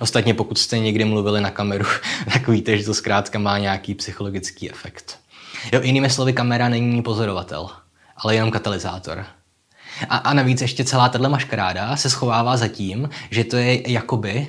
Ostatně 0.00 0.34
pokud 0.34 0.58
jste 0.58 0.78
někdy 0.78 1.04
mluvili 1.04 1.40
na 1.40 1.50
kameru, 1.50 1.84
tak 2.32 2.48
víte, 2.48 2.78
že 2.78 2.84
to 2.84 2.94
zkrátka 2.94 3.38
má 3.38 3.58
nějaký 3.58 3.94
psychologický 3.94 4.70
efekt. 4.70 5.21
Jo, 5.72 5.80
jinými 5.82 6.10
slovy, 6.10 6.32
kamera 6.32 6.68
není 6.68 7.02
pozorovatel, 7.02 7.70
ale 8.16 8.34
jenom 8.34 8.50
katalyzátor. 8.50 9.24
A, 10.08 10.16
a 10.16 10.34
navíc 10.34 10.60
ještě 10.60 10.84
celá 10.84 11.08
tahle 11.08 11.28
maškaráda 11.28 11.96
se 11.96 12.10
schovává 12.10 12.56
za 12.56 12.68
tím, 12.68 13.10
že 13.30 13.44
to 13.44 13.56
je 13.56 13.92
jakoby 13.92 14.48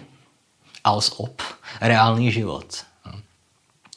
als 0.84 1.14
op, 1.18 1.42
reálný 1.82 2.32
život. 2.32 2.84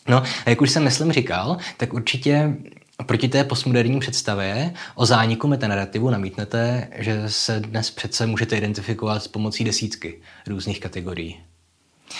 No, 0.09 0.22
a 0.46 0.50
jak 0.50 0.61
už 0.61 0.70
jsem 0.70 0.85
myslím 0.85 1.12
říkal, 1.12 1.57
tak 1.76 1.92
určitě 1.92 2.57
proti 3.07 3.29
té 3.29 3.44
postmoderní 3.44 4.00
představě 4.00 4.74
o 4.94 5.07
zániku 5.07 5.48
metanarrativu 5.48 6.11
namítnete, 6.11 6.88
že 6.98 7.31
se 7.31 7.61
dnes 7.61 7.90
přece 7.90 8.26
můžete 8.26 8.57
identifikovat 8.57 9.22
s 9.22 9.29
pomocí 9.29 9.64
desítky 9.64 10.20
různých 10.46 10.81
kategorií. 10.81 11.40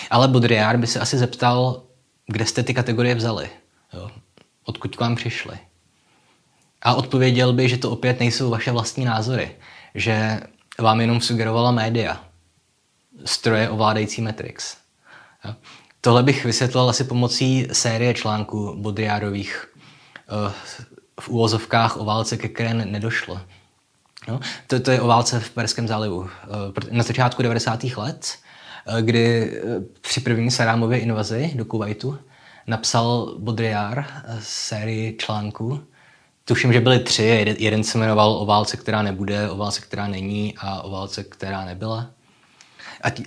Ale 0.09 0.27
Baudrillard 0.27 0.79
by 0.79 0.87
se 0.87 0.99
asi 0.99 1.17
zeptal, 1.17 1.83
kde 2.27 2.45
jste 2.45 2.63
ty 2.63 2.73
kategorie 2.73 3.15
vzali, 3.15 3.49
jo? 3.93 4.11
Odkud 4.67 4.95
k 4.95 4.99
vám 4.99 5.15
přišly. 5.15 5.59
A 6.81 6.93
odpověděl 6.93 7.53
by, 7.53 7.69
že 7.69 7.77
to 7.77 7.91
opět 7.91 8.19
nejsou 8.19 8.49
vaše 8.49 8.71
vlastní 8.71 9.05
názory, 9.05 9.55
že 9.95 10.41
vám 10.79 11.01
jenom 11.01 11.21
sugerovala 11.21 11.71
média, 11.71 12.23
stroje 13.25 13.69
ovládající 13.69 14.21
Matrix. 14.21 14.77
Jo? 15.45 15.55
Tohle 16.01 16.23
bych 16.23 16.45
vysvětlil 16.45 16.89
asi 16.89 17.03
pomocí 17.03 17.67
série 17.71 18.13
článků 18.13 18.75
Baudrillardových 18.77 19.67
eh, 19.67 20.53
v 21.19 21.29
úvozovkách 21.29 21.97
o 21.97 22.05
válce, 22.05 22.37
ke 22.37 22.47
které 22.47 22.73
nedošlo. 22.73 23.41
No, 24.27 24.39
to, 24.67 24.79
to 24.79 24.91
je 24.91 25.01
o 25.01 25.07
válce 25.07 25.39
v 25.39 25.49
Perském 25.49 25.87
zálivu. 25.87 26.29
Eh, 26.29 26.95
na 26.95 27.03
začátku 27.03 27.41
90. 27.41 27.83
let, 27.83 28.35
eh, 28.87 29.01
kdy 29.01 29.51
při 30.01 30.21
první 30.21 30.51
Sarámově 30.51 30.99
invazi 30.99 31.51
do 31.55 31.65
Kuwaitu 31.65 32.19
napsal 32.67 33.35
Baudrillard 33.39 34.05
sérii 34.39 35.17
článků. 35.17 35.79
Tuším, 36.45 36.73
že 36.73 36.81
byly 36.81 36.99
tři. 36.99 37.55
Jeden 37.59 37.83
se 37.83 37.97
jmenoval 37.97 38.31
o 38.31 38.45
válce, 38.45 38.77
která 38.77 39.01
nebude, 39.01 39.49
o 39.49 39.57
válce, 39.57 39.81
která 39.81 40.07
není 40.07 40.53
a 40.57 40.81
o 40.81 40.91
válce, 40.91 41.23
která 41.23 41.65
nebyla. 41.65 42.09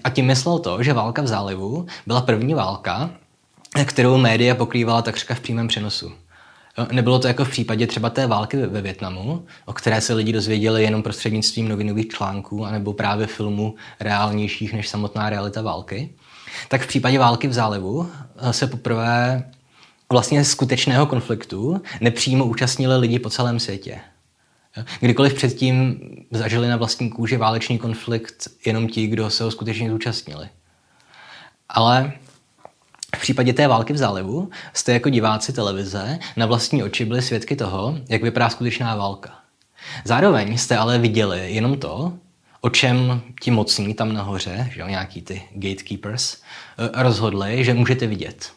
A 0.05 0.11
tím 0.11 0.27
myslel 0.27 0.59
to, 0.59 0.83
že 0.83 0.93
válka 0.93 1.23
v 1.23 1.27
zálivu 1.27 1.87
byla 2.07 2.21
první 2.21 2.55
válka, 2.55 3.11
kterou 3.85 4.17
média 4.17 4.55
pokrývala 4.55 5.03
takřka 5.03 5.35
v 5.35 5.41
přímém 5.41 5.69
přenosu. 5.69 6.13
Nebylo 6.93 7.19
to 7.19 7.29
jako 7.29 7.45
v 7.45 7.51
případě 7.51 7.87
třeba 7.87 8.11
té 8.11 8.27
války 8.27 8.57
ve 8.57 8.81
Větnamu, 8.81 9.47
o 9.67 9.73
které 9.73 10.01
se 10.01 10.15
lidi 10.15 10.33
dozvěděli 10.33 10.83
jenom 10.83 11.03
prostřednictvím 11.03 11.69
novinových 11.69 12.09
článků, 12.09 12.67
anebo 12.67 12.93
právě 12.93 13.27
filmů 13.27 13.75
reálnějších 14.01 14.73
než 14.73 14.89
samotná 14.89 15.31
realita 15.31 15.63
války. 15.63 16.15
Tak 16.69 16.83
v 16.83 16.87
případě 16.87 17.19
války 17.19 17.49
v 17.49 17.53
zálivu 17.53 18.11
se 18.51 18.67
poprvé 18.67 19.45
vlastně 20.13 20.45
skutečného 20.45 21.07
konfliktu 21.07 21.83
nepřímo 22.01 22.45
účastnili 22.45 22.97
lidi 22.97 23.19
po 23.19 23.31
celém 23.31 23.61
světě. 23.61 24.01
Kdykoliv 25.01 25.35
předtím 25.35 26.01
zažili 26.31 26.69
na 26.69 26.77
vlastní 26.77 27.11
kůži 27.11 27.37
válečný 27.37 27.79
konflikt 27.79 28.49
jenom 28.67 28.89
ti, 28.89 29.07
kdo 29.07 29.31
se 29.31 29.45
ho 29.45 29.51
skutečně 29.51 29.91
zúčastnili. 29.91 30.49
Ale 31.69 32.13
v 33.17 33.21
případě 33.21 33.53
té 33.53 33.69
války 33.69 33.93
v 33.93 33.97
zálivu 33.97 34.51
jste 34.75 34.93
jako 34.93 35.09
diváci 35.09 35.53
televize 35.53 36.19
na 36.37 36.47
vlastní 36.47 36.83
oči 36.83 37.05
byli 37.05 37.23
svědky 37.23 37.57
toho, 37.57 37.99
jak 38.09 38.23
vypadá 38.23 38.51
skutečná 38.51 38.97
válka. 38.97 39.35
Zároveň 40.05 40.59
jste 40.59 40.77
ale 40.77 40.99
viděli 40.99 41.53
jenom 41.53 41.79
to, 41.79 42.13
o 42.61 42.71
čem 42.71 43.23
ti 43.41 43.51
mocní 43.51 43.95
tam 43.95 44.13
nahoře, 44.13 44.71
že 44.73 44.81
jo, 44.81 44.89
nějaký 44.89 45.23
ty 45.23 45.43
gatekeepers, 45.53 46.37
eh, 46.37 47.03
rozhodli, 47.03 47.65
že 47.65 47.75
můžete 47.75 48.07
vidět. 48.07 48.53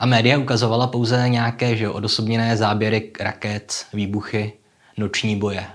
A 0.00 0.06
média 0.06 0.38
ukazovala 0.38 0.86
pouze 0.86 1.28
nějaké 1.28 1.76
že 1.76 1.84
jo, 1.84 1.92
odosobněné 1.92 2.56
záběry 2.56 3.12
raket, 3.20 3.86
výbuchy, 3.92 4.52
noční 4.96 5.36
boje. 5.36 5.66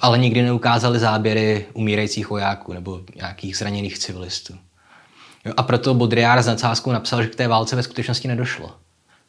Ale 0.00 0.18
nikdy 0.18 0.42
neukázali 0.42 0.98
záběry 0.98 1.66
umírajících 1.72 2.30
vojáků 2.30 2.72
nebo 2.72 3.00
nějakých 3.16 3.56
zraněných 3.56 3.98
civilistů. 3.98 4.58
A 5.56 5.62
proto 5.62 5.94
Baudrillard 5.94 6.42
s 6.42 6.46
nadsázkou 6.46 6.92
napsal, 6.92 7.22
že 7.22 7.28
k 7.28 7.34
té 7.34 7.48
válce 7.48 7.76
ve 7.76 7.82
skutečnosti 7.82 8.28
nedošlo. 8.28 8.76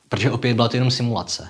Protože 0.10 0.32
opět 0.32 0.54
byla 0.54 0.68
to 0.68 0.78
jenom 0.78 0.92
simulace. 0.92 1.50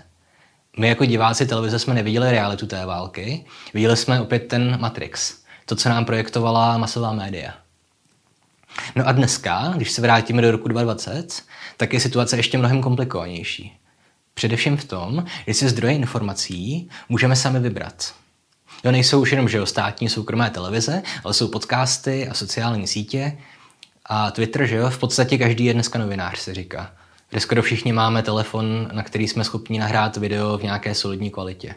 My 0.79 0.87
jako 0.87 1.05
diváci 1.05 1.45
televize 1.45 1.79
jsme 1.79 1.93
neviděli 1.93 2.31
realitu 2.31 2.67
té 2.67 2.85
války, 2.85 3.45
viděli 3.73 3.97
jsme 3.97 4.21
opět 4.21 4.47
ten 4.47 4.79
Matrix, 4.79 5.44
to, 5.65 5.75
co 5.75 5.89
nám 5.89 6.05
projektovala 6.05 6.77
masová 6.77 7.13
média. 7.13 7.53
No 8.95 9.07
a 9.07 9.11
dneska, 9.11 9.73
když 9.75 9.91
se 9.91 10.01
vrátíme 10.01 10.41
do 10.41 10.51
roku 10.51 10.67
2020, 10.67 11.43
tak 11.77 11.93
je 11.93 11.99
situace 11.99 12.37
ještě 12.37 12.57
mnohem 12.57 12.81
komplikovanější. 12.81 13.77
Především 14.33 14.77
v 14.77 14.85
tom, 14.85 15.25
že 15.47 15.53
si 15.53 15.69
zdroje 15.69 15.93
informací 15.93 16.89
můžeme 17.09 17.35
sami 17.35 17.59
vybrat. 17.59 18.13
Jo, 18.83 18.91
nejsou 18.91 19.21
už 19.21 19.31
jenom 19.31 19.49
že 19.49 19.57
jo, 19.57 19.65
státní 19.65 20.09
soukromé 20.09 20.49
televize, 20.49 21.03
ale 21.23 21.33
jsou 21.33 21.47
podcasty 21.47 22.27
a 22.27 22.33
sociální 22.33 22.87
sítě 22.87 23.37
a 24.05 24.31
Twitter, 24.31 24.65
že 24.65 24.75
jo, 24.75 24.89
v 24.89 24.97
podstatě 24.97 25.37
každý 25.37 25.65
je 25.65 25.73
dneska 25.73 25.99
novinář, 25.99 26.39
se 26.39 26.53
říká. 26.53 26.91
Kde 27.29 27.39
skoro 27.39 27.61
všichni 27.61 27.93
máme 27.93 28.23
telefon, 28.23 28.89
na 28.93 29.03
který 29.03 29.27
jsme 29.27 29.43
schopni 29.43 29.79
nahrát 29.79 30.17
video 30.17 30.57
v 30.57 30.63
nějaké 30.63 30.95
solidní 30.95 31.31
kvalitě. 31.31 31.75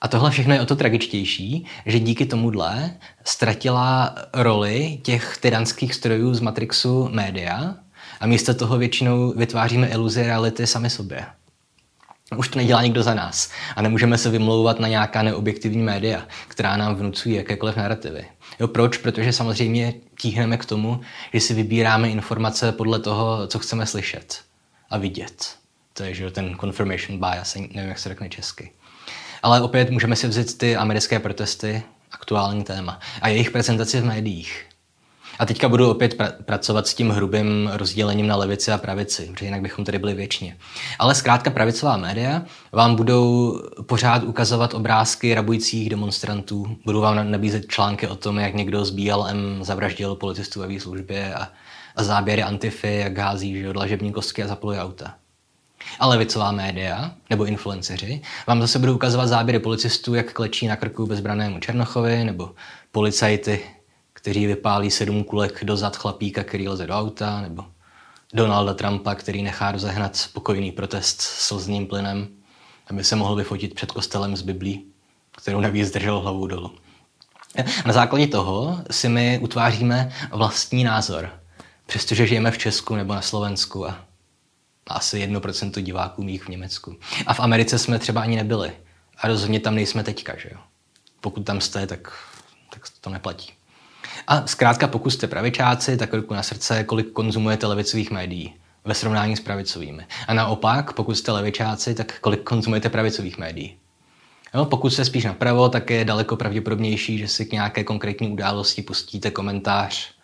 A 0.00 0.08
tohle 0.08 0.30
všechno 0.30 0.54
je 0.54 0.60
o 0.60 0.66
to 0.66 0.76
tragičtější, 0.76 1.66
že 1.86 2.00
díky 2.00 2.26
tomuhle 2.26 2.90
ztratila 3.24 4.14
roli 4.32 5.00
těch 5.02 5.38
tyranských 5.38 5.94
strojů 5.94 6.34
z 6.34 6.40
Matrixu 6.40 7.08
média, 7.12 7.74
a 8.20 8.26
místo 8.26 8.54
toho 8.54 8.78
většinou 8.78 9.32
vytváříme 9.36 9.88
iluzi 9.88 10.22
reality 10.22 10.66
sami 10.66 10.90
sobě. 10.90 11.26
Už 12.36 12.48
to 12.48 12.58
nedělá 12.58 12.82
nikdo 12.82 13.02
za 13.02 13.14
nás 13.14 13.50
a 13.76 13.82
nemůžeme 13.82 14.18
se 14.18 14.30
vymlouvat 14.30 14.80
na 14.80 14.88
nějaká 14.88 15.22
neobjektivní 15.22 15.82
média, 15.82 16.26
která 16.48 16.76
nám 16.76 16.94
vnucují 16.94 17.34
jakékoliv 17.34 17.76
narrativy. 17.76 18.24
Jo, 18.60 18.68
proč? 18.68 18.96
Protože 18.96 19.32
samozřejmě 19.32 19.94
tíhneme 20.20 20.56
k 20.56 20.64
tomu, 20.64 21.00
že 21.32 21.40
si 21.40 21.54
vybíráme 21.54 22.10
informace 22.10 22.72
podle 22.72 22.98
toho, 22.98 23.46
co 23.46 23.58
chceme 23.58 23.86
slyšet 23.86 24.40
a 24.90 24.98
vidět. 24.98 25.56
To 25.92 26.02
je 26.02 26.14
že 26.14 26.30
ten 26.30 26.56
confirmation 26.60 27.18
bias, 27.18 27.54
nevím, 27.54 27.88
jak 27.88 27.98
se 27.98 28.08
řekne 28.08 28.28
česky. 28.28 28.70
Ale 29.42 29.60
opět 29.60 29.90
můžeme 29.90 30.16
si 30.16 30.28
vzít 30.28 30.58
ty 30.58 30.76
americké 30.76 31.18
protesty, 31.18 31.82
aktuální 32.12 32.64
téma, 32.64 33.00
a 33.22 33.28
jejich 33.28 33.50
prezentaci 33.50 34.00
v 34.00 34.04
médiích. 34.04 34.68
A 35.38 35.46
teďka 35.46 35.68
budu 35.68 35.90
opět 35.90 36.20
pra- 36.20 36.32
pracovat 36.44 36.86
s 36.86 36.94
tím 36.94 37.10
hrubým 37.10 37.70
rozdělením 37.72 38.26
na 38.26 38.36
levici 38.36 38.72
a 38.72 38.78
pravici, 38.78 39.30
protože 39.32 39.46
jinak 39.46 39.60
bychom 39.60 39.84
tady 39.84 39.98
byli 39.98 40.14
věčně. 40.14 40.56
Ale 40.98 41.14
zkrátka 41.14 41.50
pravicová 41.50 41.96
média 41.96 42.42
vám 42.72 42.96
budou 42.96 43.54
pořád 43.86 44.22
ukazovat 44.22 44.74
obrázky 44.74 45.34
rabujících 45.34 45.90
demonstrantů, 45.90 46.76
budou 46.84 47.00
vám 47.00 47.30
nabízet 47.30 47.66
články 47.68 48.08
o 48.08 48.16
tom, 48.16 48.38
jak 48.38 48.54
někdo 48.54 48.84
z 48.84 48.90
BLM 48.90 49.58
zavraždil 49.64 50.14
policistů 50.14 50.60
ve 50.60 50.66
výslužbě 50.66 51.34
a, 51.34 51.48
a 51.96 52.02
záběry 52.02 52.42
antify, 52.42 52.96
jak 52.96 53.18
hází 53.18 53.60
že, 53.60 53.72
dlažební 53.72 54.12
kostky 54.12 54.42
a 54.42 54.46
zapaluje 54.46 54.82
auta. 54.82 55.14
A 55.98 56.06
levicová 56.06 56.52
média, 56.52 57.12
nebo 57.30 57.44
influenceři, 57.44 58.22
vám 58.46 58.60
zase 58.60 58.78
budou 58.78 58.94
ukazovat 58.94 59.26
záběry 59.26 59.58
policistů, 59.58 60.14
jak 60.14 60.32
klečí 60.32 60.66
na 60.66 60.76
krku 60.76 61.06
bezbranému 61.06 61.58
Černochovi, 61.60 62.24
nebo 62.24 62.54
policajty, 62.92 63.60
kteří 64.12 64.46
vypálí 64.46 64.90
sedm 64.90 65.24
kulek 65.24 65.64
do 65.64 65.76
zad 65.76 65.96
chlapíka, 65.96 66.44
který 66.44 66.68
leze 66.68 66.86
do 66.86 66.94
auta, 66.94 67.40
nebo 67.40 67.64
Donalda 68.32 68.74
Trumpa, 68.74 69.14
který 69.14 69.42
nechá 69.42 69.72
rozehnat 69.72 70.16
spokojný 70.16 70.72
protest 70.72 71.20
s 71.20 71.46
slzným 71.46 71.86
plynem, 71.86 72.28
aby 72.90 73.04
se 73.04 73.16
mohl 73.16 73.34
vyfotit 73.34 73.74
před 73.74 73.92
kostelem 73.92 74.36
z 74.36 74.42
Biblí, 74.42 74.84
kterou 75.42 75.60
navíc 75.60 75.90
držel 75.90 76.20
hlavou 76.20 76.46
dolů. 76.46 76.72
A 77.58 77.86
na 77.86 77.92
základě 77.92 78.26
toho 78.26 78.78
si 78.90 79.08
my 79.08 79.38
utváříme 79.42 80.12
vlastní 80.32 80.84
názor, 80.84 81.30
přestože 81.86 82.26
žijeme 82.26 82.50
v 82.50 82.58
Česku 82.58 82.94
nebo 82.94 83.14
na 83.14 83.22
Slovensku 83.22 83.88
a 83.88 84.07
asi 84.88 85.26
1% 85.26 85.82
diváků 85.82 86.22
mých 86.22 86.44
v 86.44 86.48
Německu. 86.48 86.96
A 87.26 87.34
v 87.34 87.40
Americe 87.40 87.78
jsme 87.78 87.98
třeba 87.98 88.20
ani 88.20 88.36
nebyli. 88.36 88.72
A 89.18 89.28
rozhodně 89.28 89.60
tam 89.60 89.74
nejsme 89.74 90.02
teďka, 90.02 90.36
že 90.38 90.48
jo. 90.52 90.60
Pokud 91.20 91.44
tam 91.44 91.60
jste, 91.60 91.86
tak, 91.86 92.12
tak 92.70 92.82
to 93.00 93.10
neplatí. 93.10 93.52
A 94.26 94.46
zkrátka, 94.46 94.88
pokud 94.88 95.10
jste 95.10 95.26
pravičáci, 95.26 95.96
tak 95.96 96.14
ruku 96.14 96.34
na 96.34 96.42
srdce, 96.42 96.84
kolik 96.84 97.12
konzumujete 97.12 97.66
levicových 97.66 98.10
médií 98.10 98.54
ve 98.84 98.94
srovnání 98.94 99.36
s 99.36 99.40
pravicovými. 99.40 100.06
A 100.28 100.34
naopak, 100.34 100.92
pokud 100.92 101.14
jste 101.14 101.32
levičáci, 101.32 101.94
tak 101.94 102.20
kolik 102.20 102.42
konzumujete 102.42 102.88
pravicových 102.88 103.38
médií. 103.38 103.76
Jo, 104.54 104.64
pokud 104.64 104.90
jste 104.90 105.04
spíš 105.04 105.24
napravo, 105.24 105.68
tak 105.68 105.90
je 105.90 106.04
daleko 106.04 106.36
pravděpodobnější, 106.36 107.18
že 107.18 107.28
si 107.28 107.46
k 107.46 107.52
nějaké 107.52 107.84
konkrétní 107.84 108.28
události 108.28 108.82
pustíte 108.82 109.30
komentář 109.30 110.17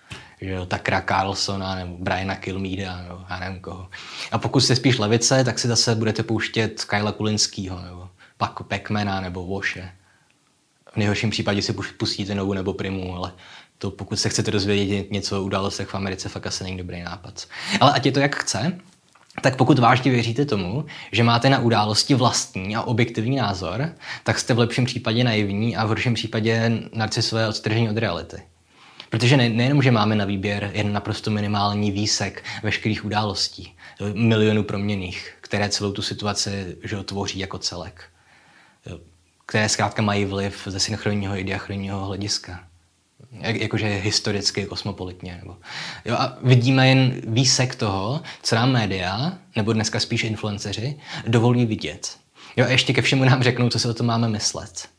že 0.44 0.50
jo, 0.50 0.66
Takra 0.66 1.00
Carlsona 1.00 1.74
nebo 1.74 1.96
Briana 1.96 2.36
Kilmeada 2.36 3.02
nebo 3.02 3.20
já 3.30 3.40
nevím 3.40 3.60
koho. 3.60 3.88
A 4.32 4.38
pokud 4.38 4.60
jste 4.60 4.76
spíš 4.76 4.98
levice, 4.98 5.44
tak 5.44 5.58
si 5.58 5.68
zase 5.68 5.94
budete 5.94 6.22
pouštět 6.22 6.84
Kyla 6.84 7.12
Kulinského 7.12 7.82
nebo 7.82 8.08
Pacmana 8.68 9.20
nebo 9.20 9.46
Voše. 9.46 9.92
V 10.92 10.96
nejhorším 10.96 11.30
případě 11.30 11.62
si 11.62 11.72
pustíte 11.72 12.34
novou 12.34 12.52
nebo 12.52 12.74
primu, 12.74 13.16
ale 13.16 13.32
To 13.78 13.90
pokud 13.90 14.16
se 14.16 14.28
chcete 14.28 14.50
dozvědět 14.50 15.10
něco 15.10 15.40
o 15.40 15.44
událostech 15.44 15.88
v 15.88 15.94
Americe, 15.94 16.28
fakt 16.28 16.46
asi 16.46 16.64
není 16.64 16.76
dobrý 16.76 17.02
nápad. 17.02 17.46
Ale 17.80 17.92
ať 17.92 18.06
je 18.06 18.12
to 18.12 18.20
jak 18.20 18.36
chce, 18.36 18.78
tak 19.42 19.56
pokud 19.56 19.78
vážně 19.78 20.10
věříte 20.10 20.44
tomu, 20.44 20.84
že 21.12 21.22
máte 21.22 21.50
na 21.50 21.58
události 21.58 22.14
vlastní 22.14 22.76
a 22.76 22.82
objektivní 22.82 23.36
názor, 23.36 23.94
tak 24.24 24.38
jste 24.38 24.54
v 24.54 24.58
lepším 24.58 24.84
případě 24.84 25.24
naivní 25.24 25.76
a 25.76 25.84
v 25.84 25.88
horším 25.88 26.14
případě 26.14 26.72
narcisové 26.92 27.48
odstržení 27.48 27.90
od 27.90 27.96
reality. 27.96 28.53
Protože 29.14 29.36
ne, 29.36 29.48
nejenom, 29.48 29.82
že 29.82 29.90
máme 29.90 30.14
na 30.14 30.24
výběr 30.24 30.70
jen 30.74 30.92
naprosto 30.92 31.30
minimální 31.30 31.90
výsek 31.90 32.44
veškerých 32.62 33.04
událostí, 33.04 33.76
milionů 34.14 34.62
proměných, 34.62 35.34
které 35.40 35.68
celou 35.68 35.92
tu 35.92 36.02
situaci 36.02 36.76
že 36.84 37.02
tvoří 37.02 37.38
jako 37.38 37.58
celek, 37.58 38.04
které 39.46 39.68
zkrátka 39.68 40.02
mají 40.02 40.24
vliv 40.24 40.62
ze 40.66 40.80
synchronního 40.80 41.38
i 41.38 41.44
diachronního 41.44 42.06
hlediska 42.06 42.60
jak, 43.40 43.56
jakože 43.56 43.86
historicky, 43.88 44.66
kosmopolitně. 44.66 45.38
Nebo, 45.40 45.56
jo, 46.04 46.16
a 46.18 46.38
vidíme 46.42 46.88
jen 46.88 47.20
výsek 47.26 47.74
toho, 47.74 48.22
co 48.42 48.54
nám 48.54 48.72
média, 48.72 49.38
nebo 49.56 49.72
dneska 49.72 50.00
spíš 50.00 50.24
influenceři, 50.24 50.96
dovolí 51.26 51.66
vidět. 51.66 52.16
Jo, 52.56 52.66
a 52.66 52.68
ještě 52.68 52.92
ke 52.92 53.02
všemu 53.02 53.24
nám 53.24 53.42
řeknou, 53.42 53.68
co 53.68 53.78
si 53.78 53.88
o 53.88 53.94
tom 53.94 54.06
máme 54.06 54.28
myslet. 54.28 54.93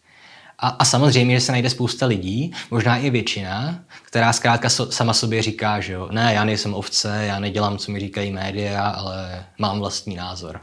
A, 0.60 0.68
a 0.68 0.86
samozřejmě, 0.86 1.36
že 1.36 1.46
se 1.46 1.52
najde 1.52 1.70
spousta 1.70 2.06
lidí, 2.06 2.52
možná 2.72 2.98
i 2.98 3.10
většina, 3.10 3.84
která 4.04 4.34
zkrátka 4.34 4.70
so, 4.70 4.92
sama 4.92 5.14
sobě 5.14 5.42
říká, 5.42 5.80
že 5.80 5.94
jo, 5.94 6.10
ne, 6.12 6.34
já 6.34 6.44
nejsem 6.44 6.74
ovce, 6.74 7.26
já 7.28 7.40
nedělám, 7.40 7.78
co 7.78 7.92
mi 7.92 8.00
říkají 8.00 8.32
média, 8.32 8.88
ale 8.88 9.46
mám 9.60 9.80
vlastní 9.80 10.16
názor. 10.16 10.62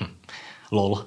Hm. 0.00 0.16
Lol. 0.70 1.04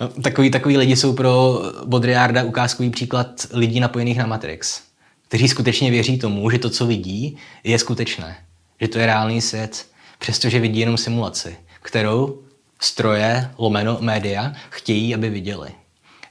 No, 0.00 0.08
takový, 0.08 0.50
takový 0.50 0.76
lidi 0.76 0.96
jsou 0.96 1.12
pro 1.12 1.62
Baudrillarda 1.84 2.44
ukázkový 2.44 2.90
příklad 2.90 3.46
lidí 3.52 3.80
napojených 3.80 4.18
na 4.18 4.26
Matrix, 4.26 4.82
kteří 5.28 5.48
skutečně 5.48 5.90
věří 5.90 6.18
tomu, 6.18 6.50
že 6.50 6.58
to, 6.58 6.70
co 6.70 6.86
vidí, 6.86 7.36
je 7.64 7.78
skutečné. 7.78 8.36
Že 8.80 8.88
to 8.88 8.98
je 8.98 9.06
reálný 9.06 9.40
svět, 9.40 9.86
přestože 10.18 10.60
vidí 10.60 10.80
jenom 10.80 10.96
simulaci, 10.96 11.56
kterou 11.82 12.42
stroje, 12.84 13.50
lomeno, 13.58 13.98
média 14.00 14.52
chtějí, 14.70 15.14
aby 15.14 15.30
viděli. 15.30 15.70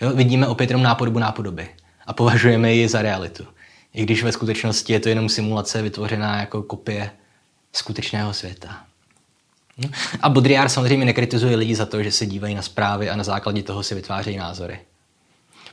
Jo, 0.02 0.10
vidíme 0.14 0.48
opět 0.48 0.70
jenom 0.70 0.84
nápodobu 0.84 1.20
nápodoby 1.20 1.70
a 2.08 2.14
považujeme 2.14 2.74
ji 2.74 2.88
za 2.88 3.02
realitu. 3.02 3.48
I 3.94 4.04
když 4.04 4.24
ve 4.24 4.32
skutečnosti 4.32 4.94
je 4.94 5.00
to 5.00 5.10
jenom 5.10 5.30
simulace 5.30 5.82
vytvořená 5.82 6.40
jako 6.40 6.64
kopie 6.64 7.12
skutečného 7.74 8.34
světa. 8.34 8.84
A 10.22 10.30
Baudrillard 10.30 10.72
samozřejmě 10.72 11.06
nekritizuje 11.06 11.56
lidi 11.56 11.76
za 11.76 11.86
to, 11.86 12.04
že 12.04 12.12
se 12.12 12.26
dívají 12.26 12.56
na 12.56 12.62
zprávy 12.62 13.10
a 13.10 13.16
na 13.16 13.24
základě 13.24 13.64
toho 13.64 13.84
si 13.84 13.96
vytvářejí 13.96 14.38
názory. 14.38 14.80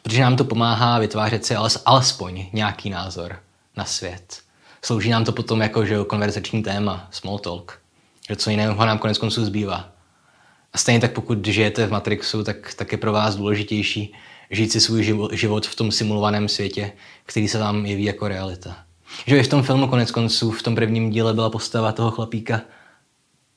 Protože 0.02 0.22
nám 0.22 0.36
to 0.36 0.44
pomáhá 0.44 0.98
vytvářet 0.98 1.46
si 1.46 1.54
alespoň 1.84 2.46
nějaký 2.52 2.90
názor 2.90 3.40
na 3.76 3.84
svět. 3.84 4.38
Slouží 4.82 5.10
nám 5.10 5.24
to 5.24 5.32
potom 5.32 5.60
jako 5.60 5.84
že 5.84 5.96
konverzační 6.06 6.62
téma, 6.62 7.08
small 7.10 7.38
talk. 7.38 7.78
Že 8.28 8.36
co 8.36 8.50
jiného 8.50 8.86
nám 8.86 8.98
konec 8.98 9.18
konců 9.18 9.44
zbývá. 9.44 9.97
A 10.72 10.78
stejně 10.78 11.00
tak 11.00 11.12
pokud 11.12 11.46
žijete 11.46 11.86
v 11.86 11.90
Matrixu, 11.90 12.44
tak, 12.44 12.74
tak 12.74 12.92
je 12.92 12.98
pro 12.98 13.12
vás 13.12 13.36
důležitější 13.36 14.14
žít 14.50 14.72
si 14.72 14.80
svůj 14.80 15.28
život 15.32 15.66
v 15.66 15.74
tom 15.74 15.92
simulovaném 15.92 16.48
světě, 16.48 16.92
který 17.26 17.48
se 17.48 17.58
vám 17.58 17.86
jeví 17.86 18.04
jako 18.04 18.28
realita. 18.28 18.76
Že 19.26 19.38
i 19.38 19.42
v 19.42 19.48
tom 19.48 19.62
filmu 19.62 19.88
konec 19.88 20.10
konců, 20.10 20.50
v 20.50 20.62
tom 20.62 20.74
prvním 20.74 21.10
díle 21.10 21.34
byla 21.34 21.50
postava 21.50 21.92
toho 21.92 22.10
chlapíka, 22.10 22.60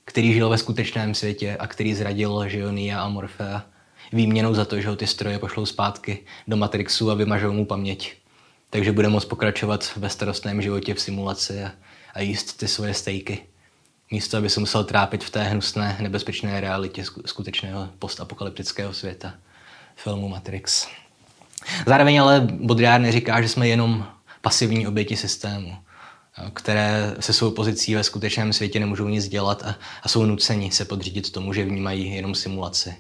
který 0.06 0.34
žil 0.34 0.50
ve 0.50 0.58
skutečném 0.58 1.16
světě 1.16 1.58
a 1.60 1.68
který 1.68 1.94
zradil 1.94 2.50
Žionia 2.50 3.02
a 3.02 3.10
Morfea 3.10 3.66
výměnou 4.14 4.54
za 4.54 4.66
to, 4.66 4.82
že 4.82 4.90
ho 4.90 4.96
ty 4.96 5.08
stroje 5.08 5.40
pošlou 5.40 5.66
zpátky 5.66 6.20
do 6.48 6.58
Matrixu 6.58 7.12
a 7.12 7.14
vymažou 7.14 7.54
mu 7.54 7.66
paměť. 7.66 8.14
Takže 8.70 8.92
bude 8.92 9.10
moct 9.10 9.26
pokračovat 9.26 9.92
ve 9.96 10.10
starostném 10.10 10.62
životě 10.62 10.94
v 10.94 11.02
simulaci 11.02 11.64
a, 11.64 11.72
a 12.14 12.22
jíst 12.22 12.58
ty 12.58 12.68
svoje 12.68 12.94
stejky. 12.94 13.40
Místo, 14.12 14.38
aby 14.38 14.50
se 14.50 14.60
musel 14.60 14.84
trápit 14.84 15.24
v 15.24 15.30
té 15.30 15.44
hnusné, 15.44 15.98
nebezpečné 16.00 16.62
realitě 16.62 17.04
skutečného 17.26 17.90
postapokalyptického 18.00 18.94
světa 18.94 19.34
filmu 19.96 20.30
Matrix. 20.30 20.88
Zároveň 21.88 22.22
ale 22.22 22.40
Baudrillard 22.40 23.02
neříká, 23.02 23.42
že 23.42 23.50
jsme 23.50 23.68
jenom 23.68 24.08
pasivní 24.42 24.88
oběti 24.88 25.18
systému 25.18 25.78
které 26.54 27.16
se 27.20 27.34
svou 27.34 27.52
pozicí 27.52 27.96
ve 27.96 28.04
skutečném 28.04 28.54
světě 28.54 28.80
nemůžou 28.80 29.08
nic 29.08 29.28
dělat 29.28 29.64
a, 29.64 29.76
a 30.04 30.10
jsou 30.10 30.26
nuceni 30.26 30.72
se 30.72 30.86
podřídit 30.86 31.32
tomu, 31.32 31.54
že 31.54 31.66
vnímají 31.66 32.16
jenom 32.16 32.36
simulaci. 32.36 32.96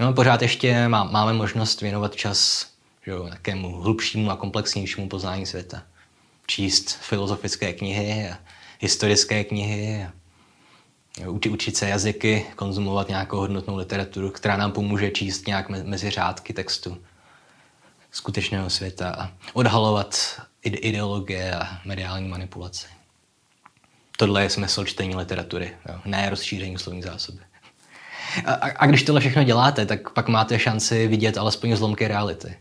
No, 0.00 0.12
pořád 0.12 0.42
ještě 0.42 0.88
má, 0.88 1.04
máme 1.04 1.32
možnost 1.32 1.80
věnovat 1.80 2.16
čas 2.16 2.66
že 3.04 3.10
jo, 3.10 3.28
takému 3.28 3.80
hlubšímu 3.80 4.30
a 4.30 4.36
komplexnějšímu 4.36 5.08
poznání 5.08 5.46
světa. 5.46 5.82
Číst 6.46 6.98
filozofické 7.00 7.72
knihy 7.72 8.28
a 8.30 8.38
historické 8.80 9.44
knihy 9.44 10.04
a 10.04 10.12
učit, 11.50 11.76
se 11.76 11.88
jazyky, 11.88 12.46
konzumovat 12.56 13.08
nějakou 13.08 13.36
hodnotnou 13.36 13.76
literaturu, 13.76 14.30
která 14.30 14.56
nám 14.56 14.72
pomůže 14.72 15.10
číst 15.10 15.46
nějak 15.46 15.68
mezi 15.68 16.10
řádky 16.10 16.52
textu 16.52 16.98
skutečného 18.10 18.70
světa 18.70 19.16
a 19.18 19.30
odhalovat 19.52 20.40
ideologie 20.62 21.54
a 21.54 21.78
mediální 21.84 22.28
manipulace. 22.28 22.86
Tohle 24.16 24.42
je 24.42 24.50
smysl 24.50 24.84
čtení 24.84 25.16
literatury, 25.16 25.72
jo? 25.88 26.00
ne 26.04 26.30
rozšíření 26.30 26.78
slovní 26.78 27.02
zásoby. 27.02 27.40
A, 28.46 28.52
a 28.52 28.86
když 28.86 29.02
tohle 29.02 29.20
všechno 29.20 29.44
děláte, 29.44 29.86
tak 29.86 30.10
pak 30.10 30.28
máte 30.28 30.58
šanci 30.58 31.08
vidět 31.08 31.38
alespoň 31.38 31.76
zlomky 31.76 32.08
reality. 32.08 32.58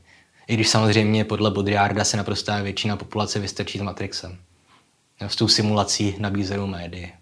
I 0.47 0.53
když 0.53 0.69
samozřejmě 0.69 1.25
podle 1.25 1.51
Baudrillarda 1.51 2.03
se 2.03 2.17
naprostá 2.17 2.61
většina 2.61 2.97
populace 2.97 3.39
vystačí 3.39 3.79
s 3.79 3.81
Matrixem. 3.81 4.37
Jo, 5.21 5.29
s 5.29 5.35
tou 5.35 5.47
simulací 5.47 6.15
nabízenou 6.19 6.67
médii. 6.67 7.13